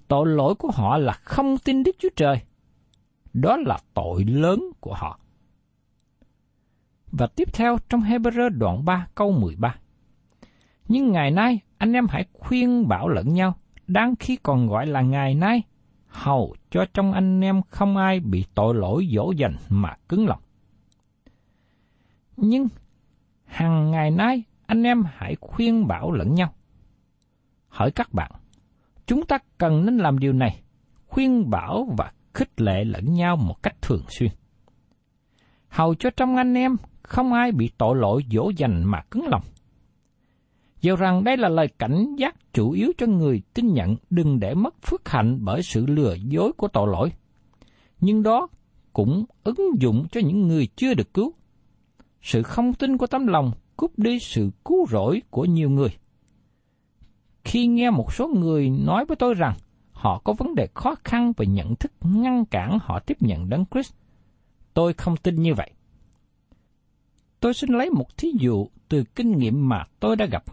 tội 0.07 0.27
lỗi 0.27 0.55
của 0.55 0.71
họ 0.73 0.97
là 0.97 1.13
không 1.13 1.57
tin 1.57 1.83
Đức 1.83 1.95
Chúa 1.99 2.09
Trời. 2.15 2.41
Đó 3.35 3.57
là 3.57 3.77
tội 3.93 4.23
lớn 4.23 4.63
của 4.79 4.93
họ. 4.93 5.19
Và 7.11 7.27
tiếp 7.27 7.49
theo 7.53 7.77
trong 7.89 8.01
Hebrew 8.01 8.49
đoạn 8.49 8.85
3 8.85 9.07
câu 9.15 9.31
13. 9.31 9.75
Nhưng 10.87 11.11
ngày 11.11 11.31
nay 11.31 11.59
anh 11.77 11.93
em 11.93 12.07
hãy 12.09 12.25
khuyên 12.33 12.87
bảo 12.87 13.09
lẫn 13.09 13.33
nhau, 13.33 13.55
đang 13.87 14.15
khi 14.15 14.35
còn 14.35 14.67
gọi 14.67 14.85
là 14.85 15.01
ngày 15.01 15.35
nay, 15.35 15.63
hầu 16.07 16.55
cho 16.69 16.85
trong 16.93 17.13
anh 17.13 17.41
em 17.41 17.61
không 17.69 17.97
ai 17.97 18.19
bị 18.19 18.45
tội 18.55 18.75
lỗi 18.75 19.07
dỗ 19.15 19.31
dành 19.31 19.55
mà 19.69 19.95
cứng 20.09 20.27
lòng. 20.27 20.41
Nhưng 22.37 22.67
hàng 23.45 23.91
ngày 23.91 24.11
nay 24.11 24.43
anh 24.65 24.83
em 24.83 25.03
hãy 25.13 25.35
khuyên 25.41 25.87
bảo 25.87 26.11
lẫn 26.11 26.33
nhau. 26.33 26.53
Hỏi 27.67 27.91
các 27.91 28.13
bạn, 28.13 28.31
chúng 29.05 29.25
ta 29.25 29.37
cần 29.57 29.85
nên 29.85 29.97
làm 29.97 30.19
điều 30.19 30.33
này, 30.33 30.61
khuyên 31.07 31.49
bảo 31.49 31.87
và 31.97 32.11
khích 32.35 32.61
lệ 32.61 32.83
lẫn 32.83 33.13
nhau 33.13 33.35
một 33.35 33.63
cách 33.63 33.81
thường 33.81 34.03
xuyên. 34.09 34.29
Hầu 35.69 35.95
cho 35.95 36.09
trong 36.09 36.35
anh 36.35 36.53
em, 36.53 36.75
không 37.03 37.33
ai 37.33 37.51
bị 37.51 37.69
tội 37.77 37.95
lỗi 37.95 38.23
dỗ 38.31 38.51
dành 38.57 38.83
mà 38.83 39.01
cứng 39.11 39.27
lòng. 39.27 39.43
Dù 40.81 40.95
rằng 40.95 41.23
đây 41.23 41.37
là 41.37 41.49
lời 41.49 41.67
cảnh 41.79 42.15
giác 42.17 42.53
chủ 42.53 42.71
yếu 42.71 42.91
cho 42.97 43.07
người 43.07 43.41
tin 43.53 43.73
nhận 43.73 43.95
đừng 44.09 44.39
để 44.39 44.53
mất 44.53 44.75
phước 44.81 45.09
hạnh 45.09 45.37
bởi 45.41 45.63
sự 45.63 45.85
lừa 45.85 46.13
dối 46.13 46.53
của 46.53 46.67
tội 46.67 46.87
lỗi. 46.91 47.11
Nhưng 47.99 48.23
đó 48.23 48.47
cũng 48.93 49.25
ứng 49.43 49.69
dụng 49.79 50.05
cho 50.11 50.21
những 50.21 50.47
người 50.47 50.67
chưa 50.75 50.93
được 50.93 51.13
cứu. 51.13 51.33
Sự 52.21 52.43
không 52.43 52.73
tin 52.73 52.97
của 52.97 53.07
tấm 53.07 53.27
lòng 53.27 53.51
cướp 53.77 53.99
đi 53.99 54.19
sự 54.19 54.51
cứu 54.65 54.85
rỗi 54.89 55.21
của 55.29 55.45
nhiều 55.45 55.69
người. 55.69 55.89
Khi 57.43 57.67
nghe 57.67 57.89
một 57.89 58.13
số 58.13 58.27
người 58.27 58.69
nói 58.69 59.05
với 59.05 59.15
tôi 59.15 59.33
rằng 59.33 59.53
họ 60.05 60.21
có 60.23 60.33
vấn 60.33 60.55
đề 60.55 60.67
khó 60.73 60.95
khăn 61.03 61.33
về 61.37 61.45
nhận 61.45 61.75
thức 61.75 61.91
ngăn 62.01 62.45
cản 62.45 62.79
họ 62.81 62.99
tiếp 62.99 63.17
nhận 63.19 63.49
đấng 63.49 63.65
Christ, 63.71 63.93
tôi 64.73 64.93
không 64.93 65.17
tin 65.17 65.41
như 65.41 65.53
vậy. 65.53 65.71
Tôi 67.39 67.53
xin 67.53 67.69
lấy 67.69 67.89
một 67.89 68.17
thí 68.17 68.31
dụ 68.39 68.67
từ 68.89 69.03
kinh 69.03 69.37
nghiệm 69.37 69.69
mà 69.69 69.83
tôi 69.99 70.15
đã 70.15 70.25
gặp. 70.25 70.43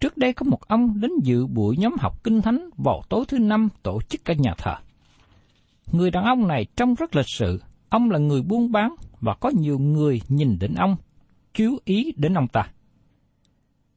Trước 0.00 0.16
đây 0.16 0.32
có 0.32 0.44
một 0.44 0.68
ông 0.68 1.00
đến 1.00 1.10
dự 1.22 1.46
buổi 1.46 1.76
nhóm 1.76 1.94
học 1.98 2.24
kinh 2.24 2.42
thánh 2.42 2.70
vào 2.76 3.02
tối 3.08 3.24
thứ 3.28 3.38
năm 3.38 3.68
tổ 3.82 4.00
chức 4.08 4.24
ở 4.24 4.34
nhà 4.34 4.54
thờ. 4.58 4.74
Người 5.92 6.10
đàn 6.10 6.24
ông 6.24 6.48
này 6.48 6.66
trông 6.76 6.94
rất 6.94 7.16
lịch 7.16 7.30
sự, 7.38 7.62
ông 7.88 8.10
là 8.10 8.18
người 8.18 8.42
buôn 8.42 8.72
bán 8.72 8.94
và 9.20 9.34
có 9.34 9.50
nhiều 9.58 9.78
người 9.78 10.20
nhìn 10.28 10.58
đến 10.58 10.74
ông, 10.74 10.96
chú 11.54 11.78
ý 11.84 12.12
đến 12.16 12.34
ông 12.34 12.48
ta. 12.48 12.70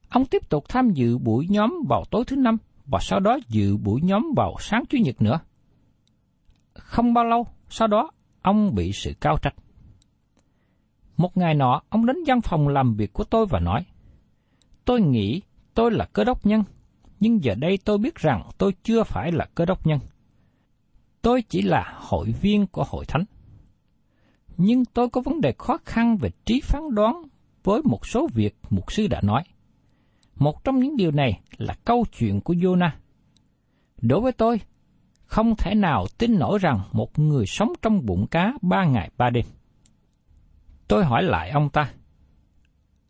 Ông 0.08 0.26
tiếp 0.26 0.50
tục 0.50 0.64
tham 0.68 0.90
dự 0.90 1.18
buổi 1.18 1.46
nhóm 1.50 1.82
vào 1.88 2.04
tối 2.10 2.24
thứ 2.24 2.36
năm 2.36 2.56
và 2.86 2.98
sau 3.02 3.20
đó 3.20 3.38
dự 3.48 3.76
buổi 3.76 4.00
nhóm 4.02 4.32
vào 4.36 4.54
sáng 4.60 4.84
Chủ 4.88 4.98
nhật 4.98 5.22
nữa. 5.22 5.40
Không 6.74 7.14
bao 7.14 7.24
lâu, 7.24 7.46
sau 7.68 7.88
đó 7.88 8.10
ông 8.42 8.74
bị 8.74 8.92
sự 8.92 9.12
cao 9.20 9.36
trách. 9.42 9.54
Một 11.16 11.36
ngày 11.36 11.54
nọ, 11.54 11.82
ông 11.88 12.06
đến 12.06 12.16
văn 12.26 12.40
phòng 12.40 12.68
làm 12.68 12.94
việc 12.94 13.12
của 13.12 13.24
tôi 13.24 13.46
và 13.46 13.60
nói, 13.60 13.84
Tôi 14.84 15.00
nghĩ 15.00 15.42
tôi 15.74 15.90
là 15.90 16.04
cơ 16.12 16.24
đốc 16.24 16.46
nhân, 16.46 16.64
nhưng 17.20 17.44
giờ 17.44 17.54
đây 17.54 17.78
tôi 17.84 17.98
biết 17.98 18.14
rằng 18.14 18.48
tôi 18.58 18.72
chưa 18.82 19.02
phải 19.02 19.32
là 19.32 19.46
cơ 19.54 19.64
đốc 19.64 19.86
nhân. 19.86 19.98
Tôi 21.22 21.42
chỉ 21.42 21.62
là 21.62 21.94
hội 21.96 22.34
viên 22.40 22.66
của 22.66 22.84
hội 22.88 23.04
thánh. 23.04 23.24
Nhưng 24.56 24.84
tôi 24.84 25.08
có 25.08 25.20
vấn 25.20 25.40
đề 25.40 25.54
khó 25.58 25.78
khăn 25.84 26.16
về 26.16 26.30
trí 26.44 26.60
phán 26.60 26.82
đoán 26.94 27.22
với 27.64 27.80
một 27.84 28.06
số 28.06 28.28
việc 28.34 28.56
mục 28.70 28.92
sư 28.92 29.06
đã 29.06 29.20
nói. 29.22 29.42
Một 30.36 30.64
trong 30.64 30.78
những 30.78 30.96
điều 30.96 31.10
này 31.10 31.40
là 31.56 31.74
câu 31.84 32.04
chuyện 32.18 32.40
của 32.40 32.54
Jonah. 32.54 32.90
Đối 34.02 34.20
với 34.20 34.32
tôi, 34.32 34.60
không 35.24 35.56
thể 35.56 35.74
nào 35.74 36.06
tin 36.18 36.38
nổi 36.38 36.58
rằng 36.58 36.80
một 36.92 37.18
người 37.18 37.46
sống 37.46 37.72
trong 37.82 38.06
bụng 38.06 38.26
cá 38.26 38.52
ba 38.62 38.84
ngày 38.84 39.10
ba 39.16 39.30
đêm. 39.30 39.44
Tôi 40.88 41.04
hỏi 41.04 41.22
lại 41.22 41.50
ông 41.50 41.68
ta, 41.70 41.92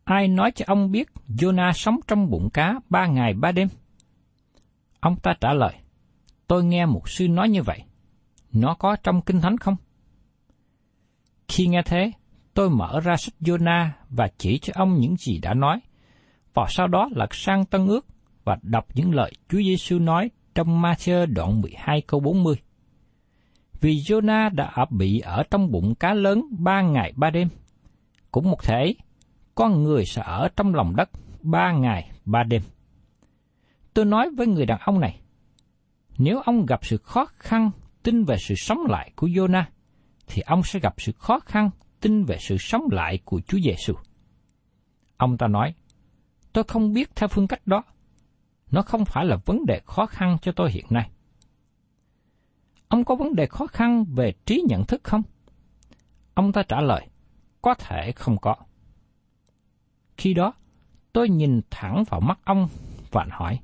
ai 0.04 0.28
nói 0.28 0.50
cho 0.54 0.64
ông 0.68 0.90
biết 0.90 1.08
Jonah 1.28 1.72
sống 1.72 2.00
trong 2.06 2.30
bụng 2.30 2.50
cá 2.50 2.80
ba 2.90 3.06
ngày 3.06 3.34
ba 3.34 3.52
đêm? 3.52 3.68
Ông 5.00 5.16
ta 5.16 5.34
trả 5.40 5.52
lời, 5.52 5.74
tôi 6.46 6.64
nghe 6.64 6.86
một 6.86 7.08
sư 7.08 7.28
nói 7.28 7.48
như 7.48 7.62
vậy. 7.62 7.82
Nó 8.52 8.74
có 8.74 8.96
trong 8.96 9.22
kinh 9.22 9.40
thánh 9.40 9.58
không? 9.58 9.76
Khi 11.48 11.66
nghe 11.66 11.82
thế, 11.82 12.12
tôi 12.54 12.70
mở 12.70 13.00
ra 13.00 13.16
sách 13.16 13.34
Jonah 13.40 13.88
và 14.08 14.28
chỉ 14.38 14.58
cho 14.62 14.72
ông 14.76 15.00
những 15.00 15.16
gì 15.16 15.38
đã 15.38 15.54
nói, 15.54 15.80
và 16.54 16.66
sau 16.68 16.88
đó 16.88 17.08
lật 17.12 17.34
sang 17.34 17.64
Tân 17.64 17.86
ước 17.86 18.06
và 18.44 18.56
đọc 18.62 18.86
những 18.94 19.14
lời 19.14 19.32
Chúa 19.48 19.58
Giêsu 19.58 19.98
nói 19.98 20.30
trong 20.54 20.82
Matthew 20.82 21.26
đoạn 21.26 21.60
12 21.60 22.00
câu 22.00 22.20
40. 22.20 22.54
Vì 23.80 23.96
Jonah 23.96 24.54
đã 24.54 24.64
ở 24.64 24.84
bị 24.90 25.18
ở 25.18 25.42
trong 25.50 25.70
bụng 25.70 25.94
cá 25.94 26.14
lớn 26.14 26.42
ba 26.58 26.82
ngày 26.82 27.12
ba 27.16 27.30
đêm, 27.30 27.48
cũng 28.30 28.50
một 28.50 28.62
thể, 28.62 28.94
con 29.54 29.82
người 29.82 30.04
sẽ 30.04 30.22
ở 30.22 30.48
trong 30.56 30.74
lòng 30.74 30.96
đất 30.96 31.10
ba 31.42 31.72
ngày 31.72 32.10
ba 32.24 32.42
đêm. 32.42 32.62
Tôi 33.94 34.04
nói 34.04 34.30
với 34.36 34.46
người 34.46 34.66
đàn 34.66 34.78
ông 34.80 35.00
này, 35.00 35.20
nếu 36.18 36.40
ông 36.40 36.66
gặp 36.66 36.80
sự 36.82 36.96
khó 36.96 37.26
khăn 37.38 37.70
tin 38.02 38.24
về 38.24 38.36
sự 38.38 38.54
sống 38.54 38.78
lại 38.88 39.10
của 39.16 39.26
Jonah, 39.26 39.64
thì 40.26 40.42
ông 40.46 40.62
sẽ 40.62 40.80
gặp 40.80 40.94
sự 40.98 41.12
khó 41.12 41.40
khăn 41.40 41.70
tin 42.00 42.24
về 42.24 42.36
sự 42.40 42.56
sống 42.58 42.82
lại 42.90 43.18
của 43.24 43.40
Chúa 43.40 43.58
Giêsu. 43.64 43.94
Ông 45.16 45.38
ta 45.38 45.46
nói, 45.46 45.74
tôi 46.54 46.64
không 46.64 46.92
biết 46.92 47.16
theo 47.16 47.28
phương 47.28 47.46
cách 47.46 47.66
đó. 47.66 47.82
Nó 48.70 48.82
không 48.82 49.04
phải 49.04 49.24
là 49.24 49.36
vấn 49.44 49.66
đề 49.66 49.80
khó 49.86 50.06
khăn 50.06 50.36
cho 50.42 50.52
tôi 50.52 50.70
hiện 50.70 50.86
nay. 50.90 51.10
Ông 52.88 53.04
có 53.04 53.14
vấn 53.14 53.34
đề 53.34 53.46
khó 53.46 53.66
khăn 53.66 54.04
về 54.04 54.32
trí 54.46 54.62
nhận 54.68 54.84
thức 54.84 55.00
không? 55.04 55.22
Ông 56.34 56.52
ta 56.52 56.62
trả 56.62 56.80
lời, 56.80 57.08
có 57.62 57.74
thể 57.74 58.12
không 58.12 58.36
có. 58.38 58.56
Khi 60.16 60.34
đó, 60.34 60.52
tôi 61.12 61.28
nhìn 61.28 61.60
thẳng 61.70 62.04
vào 62.08 62.20
mắt 62.20 62.38
ông 62.44 62.68
và 63.10 63.26
hỏi, 63.30 63.58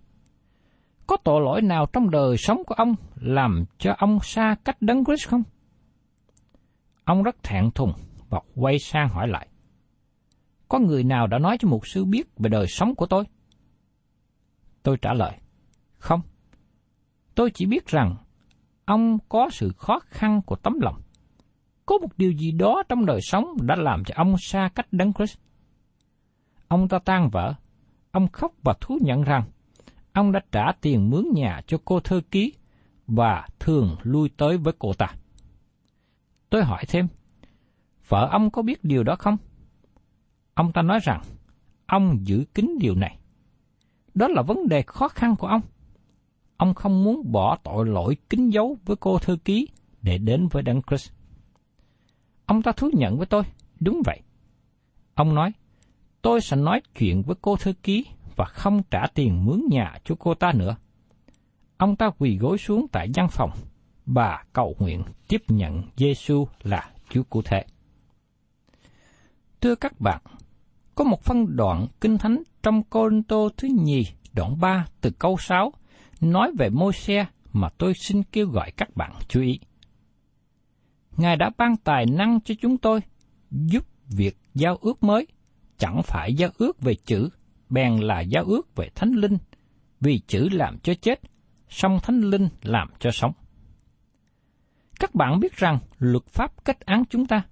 có 1.07 1.17
tội 1.25 1.41
lỗi 1.41 1.63
nào 1.63 1.87
trong 1.93 2.11
đời 2.11 2.37
sống 2.37 2.63
của 2.67 2.75
ông 2.75 2.95
làm 3.15 3.65
cho 3.79 3.95
ông 3.99 4.19
xa 4.23 4.57
cách 4.65 4.77
đấng 4.83 5.05
Christ 5.05 5.29
không? 5.29 5.43
Ông 7.05 7.23
rất 7.23 7.43
thẹn 7.43 7.71
thùng 7.71 7.93
và 8.29 8.41
quay 8.55 8.79
sang 8.79 9.09
hỏi 9.09 9.29
lại. 9.29 9.49
Có 10.71 10.79
người 10.79 11.05
nào 11.05 11.27
đã 11.27 11.39
nói 11.39 11.57
cho 11.61 11.69
một 11.69 11.87
sư 11.87 12.05
biết 12.05 12.29
về 12.37 12.49
đời 12.49 12.67
sống 12.67 12.95
của 12.95 13.07
tôi? 13.07 13.25
Tôi 14.83 14.97
trả 15.03 15.13
lời, 15.13 15.33
không. 15.99 16.21
Tôi 17.35 17.51
chỉ 17.55 17.67
biết 17.67 17.87
rằng 17.87 18.17
ông 18.85 19.19
có 19.29 19.51
sự 19.53 19.73
khó 19.77 20.01
khăn 20.07 20.41
của 20.47 20.57
tấm 20.57 20.81
lòng. 20.81 21.01
Có 21.87 21.99
một 21.99 22.09
điều 22.17 22.33
gì 22.33 22.53
đó 22.53 22.83
trong 22.89 23.07
đời 23.07 23.21
sống 23.23 23.47
đã 23.63 23.77
làm 23.77 24.05
cho 24.05 24.15
ông 24.17 24.35
xa 24.39 24.69
cách 24.75 24.87
đấng 24.93 25.13
Christ. 25.13 25.39
Ông 26.69 26.89
ta 26.89 26.99
tan 26.99 27.29
vỡ. 27.33 27.55
Ông 28.11 28.29
khóc 28.29 28.53
và 28.63 28.75
thú 28.81 28.99
nhận 29.01 29.23
rằng 29.23 29.43
ông 30.13 30.33
đã 30.33 30.41
trả 30.53 30.73
tiền 30.81 31.11
mướn 31.11 31.25
nhà 31.35 31.61
cho 31.67 31.79
cô 31.85 32.01
thơ 32.01 32.21
ký 32.31 32.53
và 33.07 33.47
thường 33.59 33.97
lui 34.03 34.31
tới 34.37 34.57
với 34.57 34.75
cô 34.79 34.93
ta. 34.93 35.07
Tôi 36.51 36.65
hỏi 36.65 36.85
thêm, 36.89 37.09
vợ 38.09 38.29
ông 38.33 38.51
có 38.51 38.63
biết 38.63 38.85
điều 38.85 39.03
đó 39.03 39.17
không? 39.19 39.37
Ông 40.61 40.73
ta 40.73 40.83
nói 40.83 40.99
rằng, 41.03 41.23
ông 41.87 42.19
giữ 42.27 42.45
kín 42.55 42.71
điều 42.81 42.95
này. 42.95 43.19
Đó 44.15 44.29
là 44.29 44.43
vấn 44.43 44.69
đề 44.69 44.83
khó 44.83 45.09
khăn 45.09 45.37
của 45.37 45.47
ông. 45.47 45.61
Ông 46.57 46.75
không 46.75 47.05
muốn 47.05 47.33
bỏ 47.33 47.57
tội 47.63 47.87
lỗi 47.87 48.17
kín 48.31 48.51
dấu 48.51 48.77
với 48.85 48.97
cô 48.97 49.19
thư 49.19 49.37
ký 49.37 49.69
để 50.03 50.19
đến 50.19 50.49
với 50.51 50.63
Đấng 50.63 50.83
Christ. 50.83 51.13
Ông 52.47 52.63
ta 52.63 52.73
thú 52.73 52.91
nhận 52.93 53.17
với 53.17 53.27
tôi, 53.27 53.43
đúng 53.81 54.03
vậy. 54.05 54.21
Ông 55.15 55.35
nói, 55.35 55.53
tôi 56.23 56.41
sẽ 56.41 56.57
nói 56.57 56.81
chuyện 56.99 57.23
với 57.23 57.37
cô 57.43 57.57
thư 57.57 57.73
ký 57.73 58.07
và 58.37 58.45
không 58.45 58.83
trả 58.91 59.07
tiền 59.15 59.45
mướn 59.45 59.61
nhà 59.71 59.99
cho 60.05 60.15
cô 60.19 60.35
ta 60.35 60.53
nữa. 60.53 60.77
Ông 61.77 61.97
ta 61.97 62.11
quỳ 62.19 62.39
gối 62.39 62.59
xuống 62.59 62.87
tại 62.93 63.09
văn 63.15 63.29
phòng 63.31 63.51
bà 64.07 64.43
cầu 64.53 64.75
nguyện 64.79 65.03
tiếp 65.29 65.43
nhận 65.49 65.83
Giêsu 65.97 66.49
là 66.63 66.91
Chúa 67.11 67.23
của 67.23 67.43
thế. 67.45 67.65
Thưa 69.61 69.75
các 69.75 70.01
bạn, 70.01 70.21
có 71.01 71.05
một 71.05 71.23
phân 71.23 71.57
đoạn 71.57 71.87
kinh 72.01 72.19
thánh 72.19 72.43
trong 72.63 72.83
Côn 72.83 73.23
Tô 73.23 73.49
thứ 73.57 73.69
nhì 73.81 74.07
đoạn 74.33 74.61
3 74.61 74.87
từ 75.01 75.11
câu 75.11 75.37
6 75.39 75.73
nói 76.21 76.53
về 76.59 76.69
môi 76.71 76.93
xe 76.93 77.27
mà 77.53 77.69
tôi 77.79 77.95
xin 77.95 78.23
kêu 78.23 78.47
gọi 78.47 78.71
các 78.71 78.97
bạn 78.97 79.13
chú 79.29 79.41
ý. 79.41 79.61
Ngài 81.17 81.37
đã 81.37 81.51
ban 81.57 81.77
tài 81.77 82.07
năng 82.07 82.41
cho 82.41 82.55
chúng 82.61 82.79
tôi 82.79 83.01
giúp 83.51 83.87
việc 84.09 84.37
giao 84.55 84.77
ước 84.81 85.03
mới, 85.03 85.27
chẳng 85.79 86.01
phải 86.05 86.35
giao 86.35 86.51
ước 86.59 86.81
về 86.81 86.95
chữ, 86.95 87.29
bèn 87.69 87.97
là 87.97 88.21
giao 88.21 88.45
ước 88.45 88.77
về 88.77 88.89
thánh 88.95 89.13
linh, 89.13 89.39
vì 90.01 90.21
chữ 90.27 90.49
làm 90.53 90.79
cho 90.79 90.95
chết, 90.95 91.21
song 91.69 91.99
thánh 92.03 92.21
linh 92.21 92.49
làm 92.63 92.89
cho 92.99 93.11
sống. 93.11 93.33
Các 95.01 95.15
bạn 95.15 95.41
biết 95.41 95.57
rằng 95.57 95.79
luật 95.99 96.27
pháp 96.27 96.65
kết 96.65 96.81
án 96.81 97.05
chúng 97.11 97.27
ta, 97.27 97.43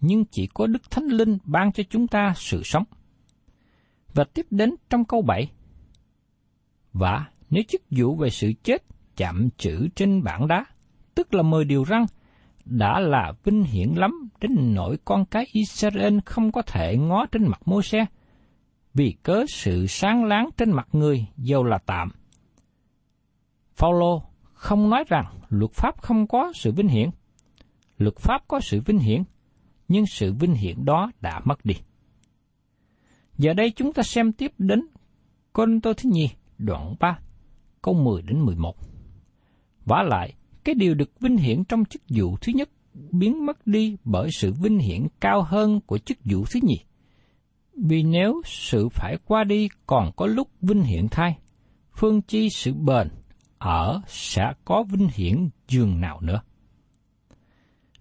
nhưng 0.00 0.24
chỉ 0.24 0.46
có 0.54 0.66
Đức 0.66 0.90
Thánh 0.90 1.04
Linh 1.04 1.38
ban 1.44 1.72
cho 1.72 1.82
chúng 1.90 2.06
ta 2.06 2.32
sự 2.36 2.62
sống. 2.64 2.84
Và 4.14 4.24
tiếp 4.24 4.46
đến 4.50 4.74
trong 4.90 5.04
câu 5.04 5.22
7. 5.22 5.50
Và 6.92 7.24
nếu 7.50 7.62
chức 7.68 7.82
vụ 7.90 8.16
về 8.16 8.30
sự 8.30 8.52
chết 8.62 8.82
chạm 9.16 9.48
chữ 9.56 9.88
trên 9.94 10.22
bảng 10.22 10.48
đá, 10.48 10.64
tức 11.14 11.34
là 11.34 11.42
mười 11.42 11.64
điều 11.64 11.84
răng, 11.84 12.06
đã 12.64 13.00
là 13.00 13.32
vinh 13.44 13.62
hiển 13.62 13.88
lắm 13.94 14.28
đến 14.40 14.74
nỗi 14.74 14.98
con 15.04 15.24
cái 15.24 15.46
Israel 15.52 16.18
không 16.26 16.52
có 16.52 16.62
thể 16.62 16.96
ngó 16.96 17.26
trên 17.26 17.48
mặt 17.48 17.60
môi 17.64 17.82
xe, 17.82 18.06
vì 18.94 19.16
cớ 19.22 19.44
sự 19.48 19.86
sáng 19.86 20.24
láng 20.24 20.48
trên 20.56 20.72
mặt 20.72 20.88
người 20.92 21.26
dầu 21.36 21.64
là 21.64 21.78
tạm. 21.78 22.08
Phaolô 23.74 24.22
không 24.54 24.90
nói 24.90 25.04
rằng 25.08 25.24
luật 25.48 25.72
pháp 25.72 26.02
không 26.02 26.26
có 26.26 26.52
sự 26.54 26.72
vinh 26.72 26.88
hiển. 26.88 27.10
Luật 27.98 28.16
pháp 28.16 28.42
có 28.48 28.60
sự 28.60 28.80
vinh 28.86 28.98
hiển, 28.98 29.22
nhưng 29.88 30.06
sự 30.06 30.32
vinh 30.32 30.54
hiển 30.54 30.84
đó 30.84 31.10
đã 31.20 31.40
mất 31.44 31.64
đi. 31.64 31.74
Giờ 33.38 33.54
đây 33.54 33.72
chúng 33.76 33.92
ta 33.92 34.02
xem 34.02 34.32
tiếp 34.32 34.52
đến 34.58 34.86
Côn 35.52 35.80
Tô 35.80 35.92
Thứ 35.96 36.10
Nhi, 36.10 36.28
đoạn 36.58 36.94
3, 37.00 37.18
câu 37.82 37.94
10 37.94 38.22
đến 38.22 38.40
11. 38.40 38.76
Vả 39.84 40.02
lại, 40.02 40.34
cái 40.64 40.74
điều 40.74 40.94
được 40.94 41.20
vinh 41.20 41.36
hiển 41.36 41.64
trong 41.64 41.84
chức 41.84 42.02
vụ 42.08 42.36
thứ 42.40 42.52
nhất 42.52 42.70
biến 43.10 43.46
mất 43.46 43.66
đi 43.66 43.96
bởi 44.04 44.30
sự 44.32 44.52
vinh 44.52 44.78
hiển 44.78 45.06
cao 45.20 45.42
hơn 45.42 45.80
của 45.80 45.98
chức 45.98 46.18
vụ 46.24 46.44
thứ 46.50 46.60
nhì. 46.62 46.78
Vì 47.76 48.02
nếu 48.02 48.42
sự 48.44 48.88
phải 48.88 49.16
qua 49.24 49.44
đi 49.44 49.68
còn 49.86 50.10
có 50.16 50.26
lúc 50.26 50.48
vinh 50.60 50.82
hiển 50.82 51.08
thay, 51.10 51.38
phương 51.96 52.22
chi 52.22 52.48
sự 52.50 52.74
bền 52.74 53.08
ở 53.58 54.00
sẽ 54.06 54.52
có 54.64 54.84
vinh 54.90 55.08
hiển 55.14 55.48
dường 55.68 56.00
nào 56.00 56.20
nữa. 56.20 56.40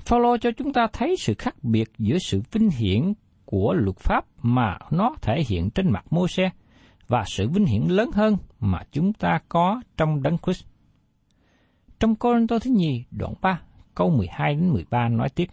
Phaolô 0.07 0.37
cho 0.37 0.51
chúng 0.51 0.73
ta 0.73 0.87
thấy 0.93 1.15
sự 1.17 1.33
khác 1.37 1.55
biệt 1.63 1.89
giữa 1.97 2.17
sự 2.17 2.41
vinh 2.51 2.69
hiển 2.69 3.13
của 3.45 3.73
luật 3.73 3.97
pháp 3.97 4.25
mà 4.41 4.77
nó 4.91 5.15
thể 5.21 5.43
hiện 5.47 5.69
trên 5.69 5.91
mặt 5.91 6.05
mô 6.09 6.27
xe 6.27 6.49
và 7.07 7.23
sự 7.27 7.49
vinh 7.49 7.65
hiển 7.65 7.81
lớn 7.81 8.09
hơn 8.13 8.37
mà 8.59 8.79
chúng 8.91 9.13
ta 9.13 9.39
có 9.49 9.81
trong 9.97 10.23
Đấng 10.23 10.37
Christ. 10.37 10.65
Trong 11.99 12.15
Cô 12.15 12.33
Tô 12.47 12.59
thứ 12.59 12.71
nhì 12.71 13.03
đoạn 13.11 13.33
3, 13.41 13.61
câu 13.95 14.09
12 14.09 14.55
đến 14.55 14.69
13 14.69 15.09
nói 15.09 15.29
tiếp. 15.29 15.47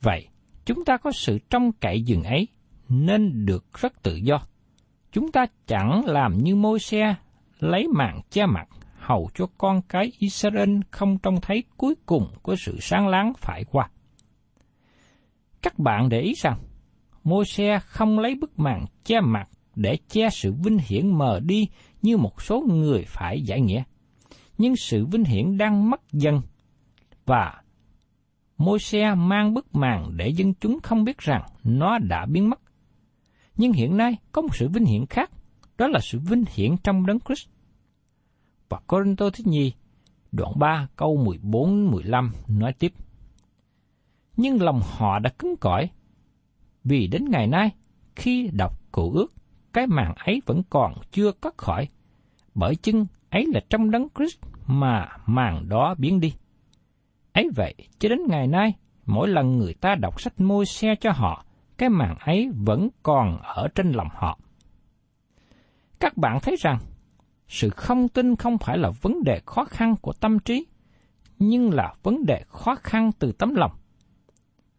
Vậy, 0.00 0.28
chúng 0.64 0.84
ta 0.84 0.96
có 0.96 1.12
sự 1.12 1.38
trong 1.50 1.72
cậy 1.72 2.02
dừng 2.02 2.22
ấy, 2.22 2.48
nên 2.88 3.46
được 3.46 3.64
rất 3.80 4.02
tự 4.02 4.16
do. 4.16 4.40
Chúng 5.12 5.32
ta 5.32 5.46
chẳng 5.66 6.02
làm 6.06 6.38
như 6.38 6.56
môi 6.56 6.78
xe 6.78 7.14
lấy 7.60 7.88
mạng 7.88 8.20
che 8.30 8.46
mặt 8.46 8.68
hầu 9.02 9.30
cho 9.34 9.46
con 9.58 9.82
cái 9.88 10.12
Israel 10.18 10.80
không 10.90 11.18
trông 11.18 11.40
thấy 11.40 11.64
cuối 11.76 11.94
cùng 12.06 12.26
của 12.42 12.56
sự 12.56 12.78
sáng 12.80 13.08
láng 13.08 13.32
phải 13.38 13.64
qua. 13.64 13.90
Các 15.62 15.78
bạn 15.78 16.08
để 16.08 16.20
ý 16.20 16.32
rằng, 16.36 16.58
môi 17.24 17.44
xe 17.44 17.78
không 17.82 18.18
lấy 18.18 18.34
bức 18.34 18.58
màn 18.58 18.86
che 19.04 19.20
mặt 19.20 19.48
để 19.74 19.98
che 20.08 20.28
sự 20.30 20.52
vinh 20.64 20.78
hiển 20.86 21.18
mờ 21.18 21.40
đi 21.40 21.68
như 22.02 22.16
một 22.16 22.42
số 22.42 22.60
người 22.60 23.04
phải 23.06 23.42
giải 23.42 23.60
nghĩa. 23.60 23.82
Nhưng 24.58 24.76
sự 24.76 25.06
vinh 25.06 25.24
hiển 25.24 25.58
đang 25.58 25.90
mất 25.90 26.00
dần 26.12 26.40
và 27.26 27.62
môi 28.58 28.78
xe 28.78 29.14
mang 29.14 29.54
bức 29.54 29.74
màn 29.74 30.16
để 30.16 30.28
dân 30.28 30.54
chúng 30.54 30.78
không 30.82 31.04
biết 31.04 31.18
rằng 31.18 31.42
nó 31.64 31.98
đã 31.98 32.26
biến 32.26 32.50
mất. 32.50 32.60
Nhưng 33.56 33.72
hiện 33.72 33.96
nay 33.96 34.16
có 34.32 34.42
một 34.42 34.56
sự 34.56 34.68
vinh 34.68 34.84
hiển 34.84 35.06
khác, 35.06 35.30
đó 35.78 35.88
là 35.88 36.00
sự 36.02 36.18
vinh 36.18 36.44
hiển 36.54 36.76
trong 36.84 37.06
đấng 37.06 37.20
Christ. 37.20 37.48
Và 38.72 38.78
Corinto 38.86 39.30
thứ 39.30 39.44
nhì, 39.46 39.72
đoạn 40.32 40.52
3 40.56 40.88
câu 40.96 41.16
14-15 41.42 42.30
nói 42.48 42.72
tiếp. 42.72 42.92
Nhưng 44.36 44.62
lòng 44.62 44.80
họ 44.84 45.18
đã 45.18 45.30
cứng 45.38 45.56
cỏi, 45.56 45.90
vì 46.84 47.06
đến 47.06 47.24
ngày 47.30 47.46
nay, 47.46 47.70
khi 48.16 48.50
đọc 48.52 48.80
cụ 48.92 49.12
ước, 49.12 49.32
cái 49.72 49.86
màn 49.86 50.14
ấy 50.14 50.42
vẫn 50.46 50.62
còn 50.70 50.94
chưa 51.10 51.32
cất 51.32 51.58
khỏi, 51.58 51.88
bởi 52.54 52.76
chưng 52.76 53.06
ấy 53.30 53.46
là 53.54 53.60
trong 53.70 53.90
đấng 53.90 54.08
Christ 54.14 54.38
mà 54.66 55.08
màn 55.26 55.68
đó 55.68 55.94
biến 55.98 56.20
đi. 56.20 56.34
Ấy 57.32 57.50
vậy, 57.56 57.74
cho 57.98 58.08
đến 58.08 58.18
ngày 58.28 58.46
nay, 58.46 58.74
mỗi 59.06 59.28
lần 59.28 59.58
người 59.58 59.74
ta 59.74 59.94
đọc 59.94 60.20
sách 60.20 60.40
môi 60.40 60.66
xe 60.66 60.94
cho 61.00 61.10
họ, 61.12 61.44
cái 61.78 61.88
màn 61.88 62.18
ấy 62.18 62.50
vẫn 62.54 62.88
còn 63.02 63.38
ở 63.42 63.68
trên 63.74 63.92
lòng 63.92 64.08
họ. 64.12 64.38
Các 66.00 66.16
bạn 66.16 66.38
thấy 66.42 66.56
rằng, 66.60 66.78
sự 67.52 67.70
không 67.70 68.08
tin 68.08 68.36
không 68.36 68.58
phải 68.58 68.78
là 68.78 68.90
vấn 69.02 69.22
đề 69.24 69.40
khó 69.46 69.64
khăn 69.64 69.94
của 70.00 70.12
tâm 70.12 70.38
trí, 70.38 70.66
nhưng 71.38 71.74
là 71.74 71.94
vấn 72.02 72.26
đề 72.26 72.42
khó 72.48 72.74
khăn 72.74 73.10
từ 73.18 73.32
tấm 73.32 73.54
lòng. 73.54 73.70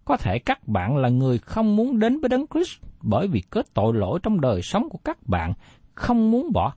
Có 0.06 0.18
thể 0.18 0.40
các 0.40 0.68
bạn 0.68 0.98
là 0.98 1.10
người 1.10 1.38
không 1.38 1.76
muốn 1.76 2.00
đến 2.00 2.20
với 2.20 2.30
Đấng 2.30 2.46
Christ 2.48 2.78
bởi 3.02 3.28
vì 3.28 3.42
kết 3.52 3.74
tội 3.74 3.94
lỗi 3.94 4.20
trong 4.24 4.42
đời 4.42 4.62
sống 4.62 4.90
của 4.90 4.98
các 4.98 5.18
bạn 5.28 5.54
không 5.96 6.32
muốn 6.32 6.52
bỏ. 6.54 6.74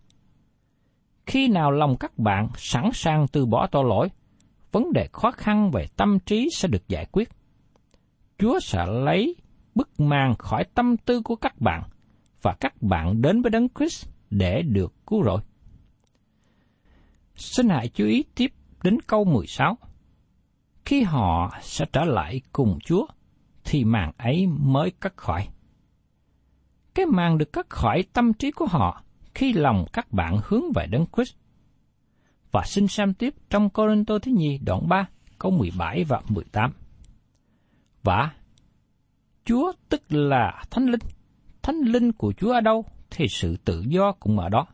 Khi 1.27 1.49
nào 1.49 1.71
lòng 1.71 1.97
các 2.01 2.19
bạn 2.19 2.49
sẵn 2.57 2.91
sàng 2.93 3.27
từ 3.29 3.47
bỏ 3.47 3.67
tội 3.67 3.85
lỗi, 3.85 4.09
vấn 4.73 4.93
đề 4.93 5.09
khó 5.13 5.31
khăn 5.31 5.71
về 5.71 5.87
tâm 5.97 6.19
trí 6.19 6.49
sẽ 6.53 6.69
được 6.69 6.89
giải 6.89 7.07
quyết. 7.13 7.29
Chúa 8.39 8.59
sẽ 8.61 8.87
lấy 8.87 9.37
bức 9.75 10.01
màn 10.01 10.35
khỏi 10.39 10.65
tâm 10.75 10.97
tư 10.97 11.21
của 11.25 11.37
các 11.37 11.61
bạn 11.61 11.83
và 12.43 12.55
các 12.61 12.83
bạn 12.83 13.23
đến 13.23 13.43
với 13.43 13.51
Đấng 13.51 13.69
Christ 13.69 14.09
để 14.31 14.63
được 14.63 14.93
cứu 15.07 15.25
rỗi. 15.25 15.41
Xin 17.37 17.69
hãy 17.69 17.89
chú 17.89 18.07
ý 18.07 18.25
tiếp 18.35 18.53
đến 18.83 18.99
câu 19.07 19.25
16. 19.25 19.79
Khi 20.85 21.03
họ 21.03 21.55
sẽ 21.63 21.85
trở 21.93 22.05
lại 22.05 22.41
cùng 22.53 22.79
Chúa, 22.85 23.07
thì 23.65 23.85
màn 23.85 24.13
ấy 24.17 24.47
mới 24.47 24.91
cắt 24.91 25.17
khỏi. 25.17 25.49
Cái 26.95 27.07
màn 27.07 27.39
được 27.39 27.53
cắt 27.53 27.71
khỏi 27.71 28.05
tâm 28.13 28.33
trí 28.33 28.51
của 28.51 28.67
họ 28.67 29.03
khi 29.35 29.53
lòng 29.53 29.85
các 29.93 30.13
bạn 30.13 30.39
hướng 30.45 30.63
về 30.75 30.87
Đấng 30.87 31.07
Christ. 31.17 31.35
Và 32.53 32.63
xin 32.65 32.89
xem 32.89 33.15
tiếp 33.15 33.35
trong 33.51 33.71
Corinto 33.71 34.19
thứ 34.19 34.31
nhì 34.31 34.59
đoạn 34.59 34.89
3, 34.89 35.09
câu 35.39 35.51
17 35.51 36.05
và 36.05 36.21
18. 36.29 36.73
Và 38.03 38.33
Chúa 39.45 39.73
tức 39.89 40.03
là 40.09 40.63
Thánh 40.71 40.87
Linh. 40.87 41.01
Thánh 41.63 41.77
Linh 41.77 42.13
của 42.13 42.33
Chúa 42.33 42.53
ở 42.53 42.61
đâu 42.61 42.85
thì 43.11 43.27
sự 43.29 43.57
tự 43.65 43.85
do 43.89 44.13
cũng 44.13 44.39
ở 44.39 44.49
đó. 44.49 44.67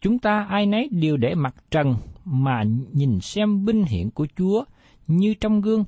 Chúng 0.00 0.18
ta 0.18 0.46
ai 0.48 0.66
nấy 0.66 0.88
đều 0.92 1.16
để 1.16 1.34
mặt 1.34 1.54
trần 1.70 1.96
mà 2.24 2.62
nhìn 2.92 3.20
xem 3.20 3.64
vinh 3.64 3.84
hiển 3.84 4.10
của 4.10 4.26
Chúa 4.36 4.64
như 5.06 5.34
trong 5.34 5.60
gương, 5.60 5.84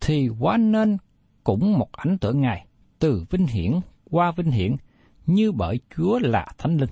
thì 0.00 0.28
quá 0.40 0.56
nên 0.56 0.96
cũng 1.44 1.78
một 1.78 1.92
ảnh 1.92 2.18
tượng 2.18 2.40
Ngài, 2.40 2.66
từ 2.98 3.24
vinh 3.30 3.46
hiển 3.46 3.72
qua 4.10 4.32
vinh 4.36 4.50
hiển, 4.50 4.76
như 5.26 5.52
bởi 5.52 5.80
Chúa 5.96 6.18
là 6.18 6.46
Thánh 6.58 6.76
Linh. 6.76 6.90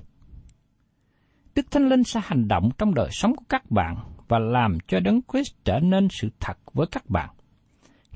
Đức 1.55 1.71
Thánh 1.71 1.89
Linh 1.89 2.05
sẽ 2.05 2.21
hành 2.25 2.49
động 2.49 2.71
trong 2.79 2.95
đời 2.95 3.09
sống 3.11 3.37
của 3.37 3.45
các 3.49 3.71
bạn 3.71 3.97
và 4.29 4.39
làm 4.39 4.79
cho 4.89 5.01
Đấng 5.01 5.21
Christ 5.33 5.55
trở 5.65 5.81
nên 5.81 6.09
sự 6.11 6.29
thật 6.41 6.59
với 6.73 6.87
các 6.87 7.11
bạn. 7.11 7.31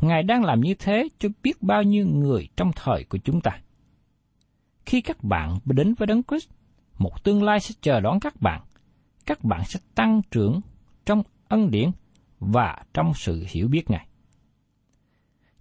Ngài 0.00 0.22
đang 0.22 0.44
làm 0.44 0.60
như 0.60 0.74
thế 0.74 1.08
cho 1.18 1.28
biết 1.42 1.62
bao 1.62 1.82
nhiêu 1.82 2.06
người 2.06 2.48
trong 2.56 2.70
thời 2.76 3.04
của 3.04 3.18
chúng 3.18 3.40
ta. 3.40 3.60
Khi 4.86 5.00
các 5.00 5.24
bạn 5.24 5.58
đến 5.64 5.94
với 5.94 6.06
Đấng 6.06 6.22
Christ, 6.22 6.50
một 7.00 7.24
tương 7.24 7.42
lai 7.42 7.60
sẽ 7.60 7.74
chờ 7.80 8.00
đón 8.00 8.20
các 8.20 8.40
bạn. 8.40 8.62
Các 9.26 9.44
bạn 9.44 9.64
sẽ 9.64 9.80
tăng 9.94 10.20
trưởng 10.30 10.60
trong 11.06 11.22
ân 11.48 11.70
điển 11.70 11.90
và 12.40 12.78
trong 12.94 13.14
sự 13.14 13.44
hiểu 13.48 13.68
biết 13.68 13.90
Ngài. 13.90 14.06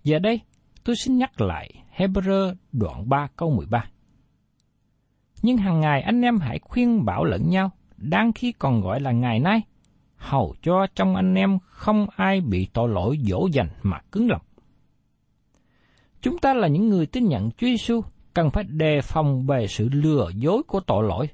Giờ 0.03 0.19
đây, 0.19 0.41
tôi 0.83 0.95
xin 0.95 1.17
nhắc 1.17 1.41
lại 1.41 1.83
Hebrew 1.97 2.55
đoạn 2.71 3.09
3 3.09 3.27
câu 3.35 3.51
13. 3.51 3.83
Nhưng 5.41 5.57
hàng 5.57 5.79
ngày 5.79 6.01
anh 6.01 6.21
em 6.21 6.37
hãy 6.39 6.59
khuyên 6.59 7.05
bảo 7.05 7.25
lẫn 7.25 7.49
nhau, 7.49 7.71
đang 7.97 8.33
khi 8.33 8.51
còn 8.51 8.81
gọi 8.81 8.99
là 8.99 9.11
ngày 9.11 9.39
nay, 9.39 9.61
hầu 10.15 10.55
cho 10.61 10.87
trong 10.95 11.15
anh 11.15 11.35
em 11.35 11.59
không 11.65 12.07
ai 12.15 12.41
bị 12.41 12.67
tội 12.73 12.89
lỗi 12.89 13.17
dỗ 13.23 13.47
dành 13.51 13.69
mà 13.83 13.99
cứng 14.11 14.29
lòng. 14.29 14.41
Chúng 16.21 16.37
ta 16.37 16.53
là 16.53 16.67
những 16.67 16.87
người 16.87 17.05
tin 17.05 17.25
nhận 17.25 17.51
Chúa 17.51 17.67
Giêsu 17.67 18.01
cần 18.39 18.49
phải 18.49 18.63
đề 18.63 19.01
phòng 19.01 19.45
về 19.45 19.67
sự 19.67 19.89
lừa 19.91 20.29
dối 20.35 20.63
của 20.63 20.79
tội 20.79 21.03
lỗi. 21.07 21.29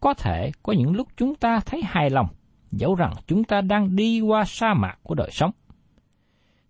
Có 0.00 0.14
thể 0.14 0.50
có 0.62 0.72
những 0.72 0.92
lúc 0.92 1.08
chúng 1.16 1.34
ta 1.34 1.60
thấy 1.66 1.82
hài 1.84 2.10
lòng, 2.10 2.26
dẫu 2.70 2.94
rằng 2.94 3.12
chúng 3.26 3.44
ta 3.44 3.60
đang 3.60 3.96
đi 3.96 4.20
qua 4.20 4.44
sa 4.46 4.74
mạc 4.74 4.98
của 5.02 5.14
đời 5.14 5.30
sống. 5.32 5.50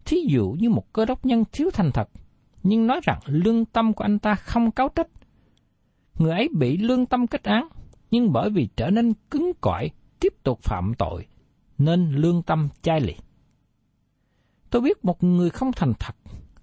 Thí 0.04 0.16
dụ 0.28 0.56
như 0.58 0.70
một 0.70 0.92
cơ 0.92 1.04
đốc 1.04 1.26
nhân 1.26 1.44
thiếu 1.52 1.70
thành 1.72 1.92
thật, 1.92 2.08
nhưng 2.62 2.86
nói 2.86 3.00
rằng 3.02 3.18
lương 3.26 3.64
tâm 3.64 3.92
của 3.92 4.04
anh 4.04 4.18
ta 4.18 4.34
không 4.34 4.70
cáo 4.70 4.88
trách. 4.88 5.08
Người 6.18 6.32
ấy 6.32 6.48
bị 6.58 6.76
lương 6.76 7.06
tâm 7.06 7.26
kết 7.26 7.42
án, 7.42 7.68
nhưng 8.10 8.32
bởi 8.32 8.50
vì 8.50 8.68
trở 8.76 8.90
nên 8.90 9.12
cứng 9.30 9.52
cỏi, 9.60 9.90
tiếp 10.20 10.34
tục 10.42 10.60
phạm 10.62 10.94
tội, 10.98 11.26
nên 11.78 12.12
lương 12.12 12.42
tâm 12.42 12.68
chai 12.82 13.00
lì. 13.00 13.14
Tôi 14.70 14.82
biết 14.82 15.04
một 15.04 15.22
người 15.24 15.50
không 15.50 15.72
thành 15.76 15.92
thật, 15.98 16.16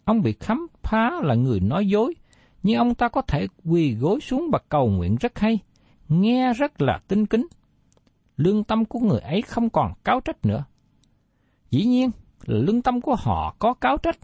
ông 0.05 0.21
bị 0.21 0.33
khám 0.39 0.67
phá 0.83 1.11
là 1.23 1.35
người 1.35 1.59
nói 1.59 1.87
dối, 1.87 2.13
nhưng 2.63 2.77
ông 2.77 2.95
ta 2.95 3.07
có 3.07 3.21
thể 3.21 3.47
quỳ 3.65 3.93
gối 3.93 4.19
xuống 4.19 4.49
và 4.51 4.59
cầu 4.69 4.87
nguyện 4.87 5.15
rất 5.15 5.39
hay, 5.39 5.59
nghe 6.09 6.53
rất 6.53 6.81
là 6.81 6.99
tinh 7.07 7.25
kính. 7.25 7.47
Lương 8.37 8.63
tâm 8.63 8.85
của 8.85 8.99
người 8.99 9.19
ấy 9.19 9.41
không 9.41 9.69
còn 9.69 9.93
cáo 10.03 10.19
trách 10.19 10.45
nữa. 10.45 10.63
Dĩ 11.69 11.85
nhiên, 11.85 12.11
lương 12.45 12.81
tâm 12.81 13.01
của 13.01 13.15
họ 13.15 13.55
có 13.59 13.73
cáo 13.73 13.97
trách, 13.97 14.17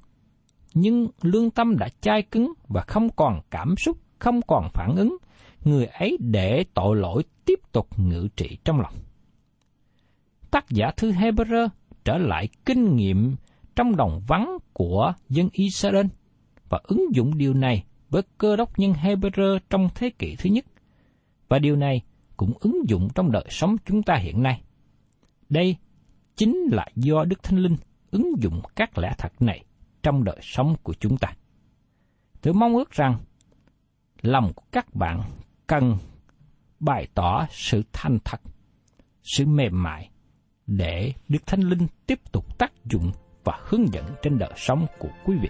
nhưng 0.73 1.07
lương 1.21 1.51
tâm 1.51 1.77
đã 1.77 1.89
chai 2.01 2.21
cứng 2.21 2.53
và 2.67 2.81
không 2.81 3.09
còn 3.09 3.41
cảm 3.49 3.75
xúc, 3.77 3.97
không 4.19 4.41
còn 4.41 4.67
phản 4.73 4.95
ứng, 4.95 5.17
người 5.65 5.85
ấy 5.85 6.17
để 6.19 6.65
tội 6.73 6.95
lỗi 6.95 7.23
tiếp 7.45 7.59
tục 7.71 7.99
ngự 7.99 8.27
trị 8.35 8.57
trong 8.63 8.81
lòng. 8.81 8.93
Tác 10.51 10.69
giả 10.69 10.91
thư 10.97 11.11
Hebrew 11.11 11.67
trở 12.05 12.17
lại 12.17 12.47
kinh 12.65 12.95
nghiệm 12.95 13.35
trong 13.75 13.95
đồng 13.95 14.21
vắng 14.27 14.57
của 14.73 15.13
dân 15.29 15.49
Israel 15.51 16.05
và 16.69 16.79
ứng 16.83 17.15
dụng 17.15 17.37
điều 17.37 17.53
này 17.53 17.83
với 18.13 18.23
cơ 18.37 18.55
đốc 18.55 18.79
nhân 18.79 18.93
Hebrew 18.93 19.59
trong 19.69 19.89
thế 19.95 20.09
kỷ 20.09 20.35
thứ 20.35 20.49
nhất. 20.49 20.65
Và 21.49 21.59
điều 21.59 21.75
này 21.75 22.01
cũng 22.37 22.53
ứng 22.59 22.81
dụng 22.87 23.07
trong 23.15 23.31
đời 23.31 23.45
sống 23.49 23.75
chúng 23.85 24.03
ta 24.03 24.15
hiện 24.15 24.43
nay. 24.43 24.61
Đây 25.49 25.75
chính 26.35 26.57
là 26.71 26.85
do 26.95 27.23
Đức 27.23 27.43
Thánh 27.43 27.59
Linh 27.59 27.75
ứng 28.11 28.33
dụng 28.39 28.61
các 28.75 28.97
lẽ 28.97 29.13
thật 29.17 29.41
này 29.41 29.63
trong 30.03 30.23
đời 30.23 30.37
sống 30.41 30.75
của 30.83 30.93
chúng 30.93 31.17
ta. 31.17 31.33
Tôi 32.41 32.53
mong 32.53 32.75
ước 32.75 32.91
rằng 32.91 33.17
lòng 34.21 34.51
của 34.55 34.63
các 34.71 34.95
bạn 34.95 35.21
cần 35.67 35.97
bày 36.79 37.07
tỏ 37.13 37.45
sự 37.51 37.83
thanh 37.93 38.17
thật, 38.25 38.41
sự 39.23 39.45
mềm 39.45 39.83
mại 39.83 40.09
để 40.67 41.13
Đức 41.29 41.39
Thánh 41.45 41.61
Linh 41.61 41.87
tiếp 42.07 42.19
tục 42.31 42.57
tác 42.57 42.71
dụng 42.85 43.11
và 43.43 43.59
hướng 43.63 43.93
dẫn 43.93 44.05
trên 44.21 44.37
đời 44.37 44.53
sống 44.55 44.85
của 44.99 45.09
quý 45.25 45.37
vị. 45.41 45.49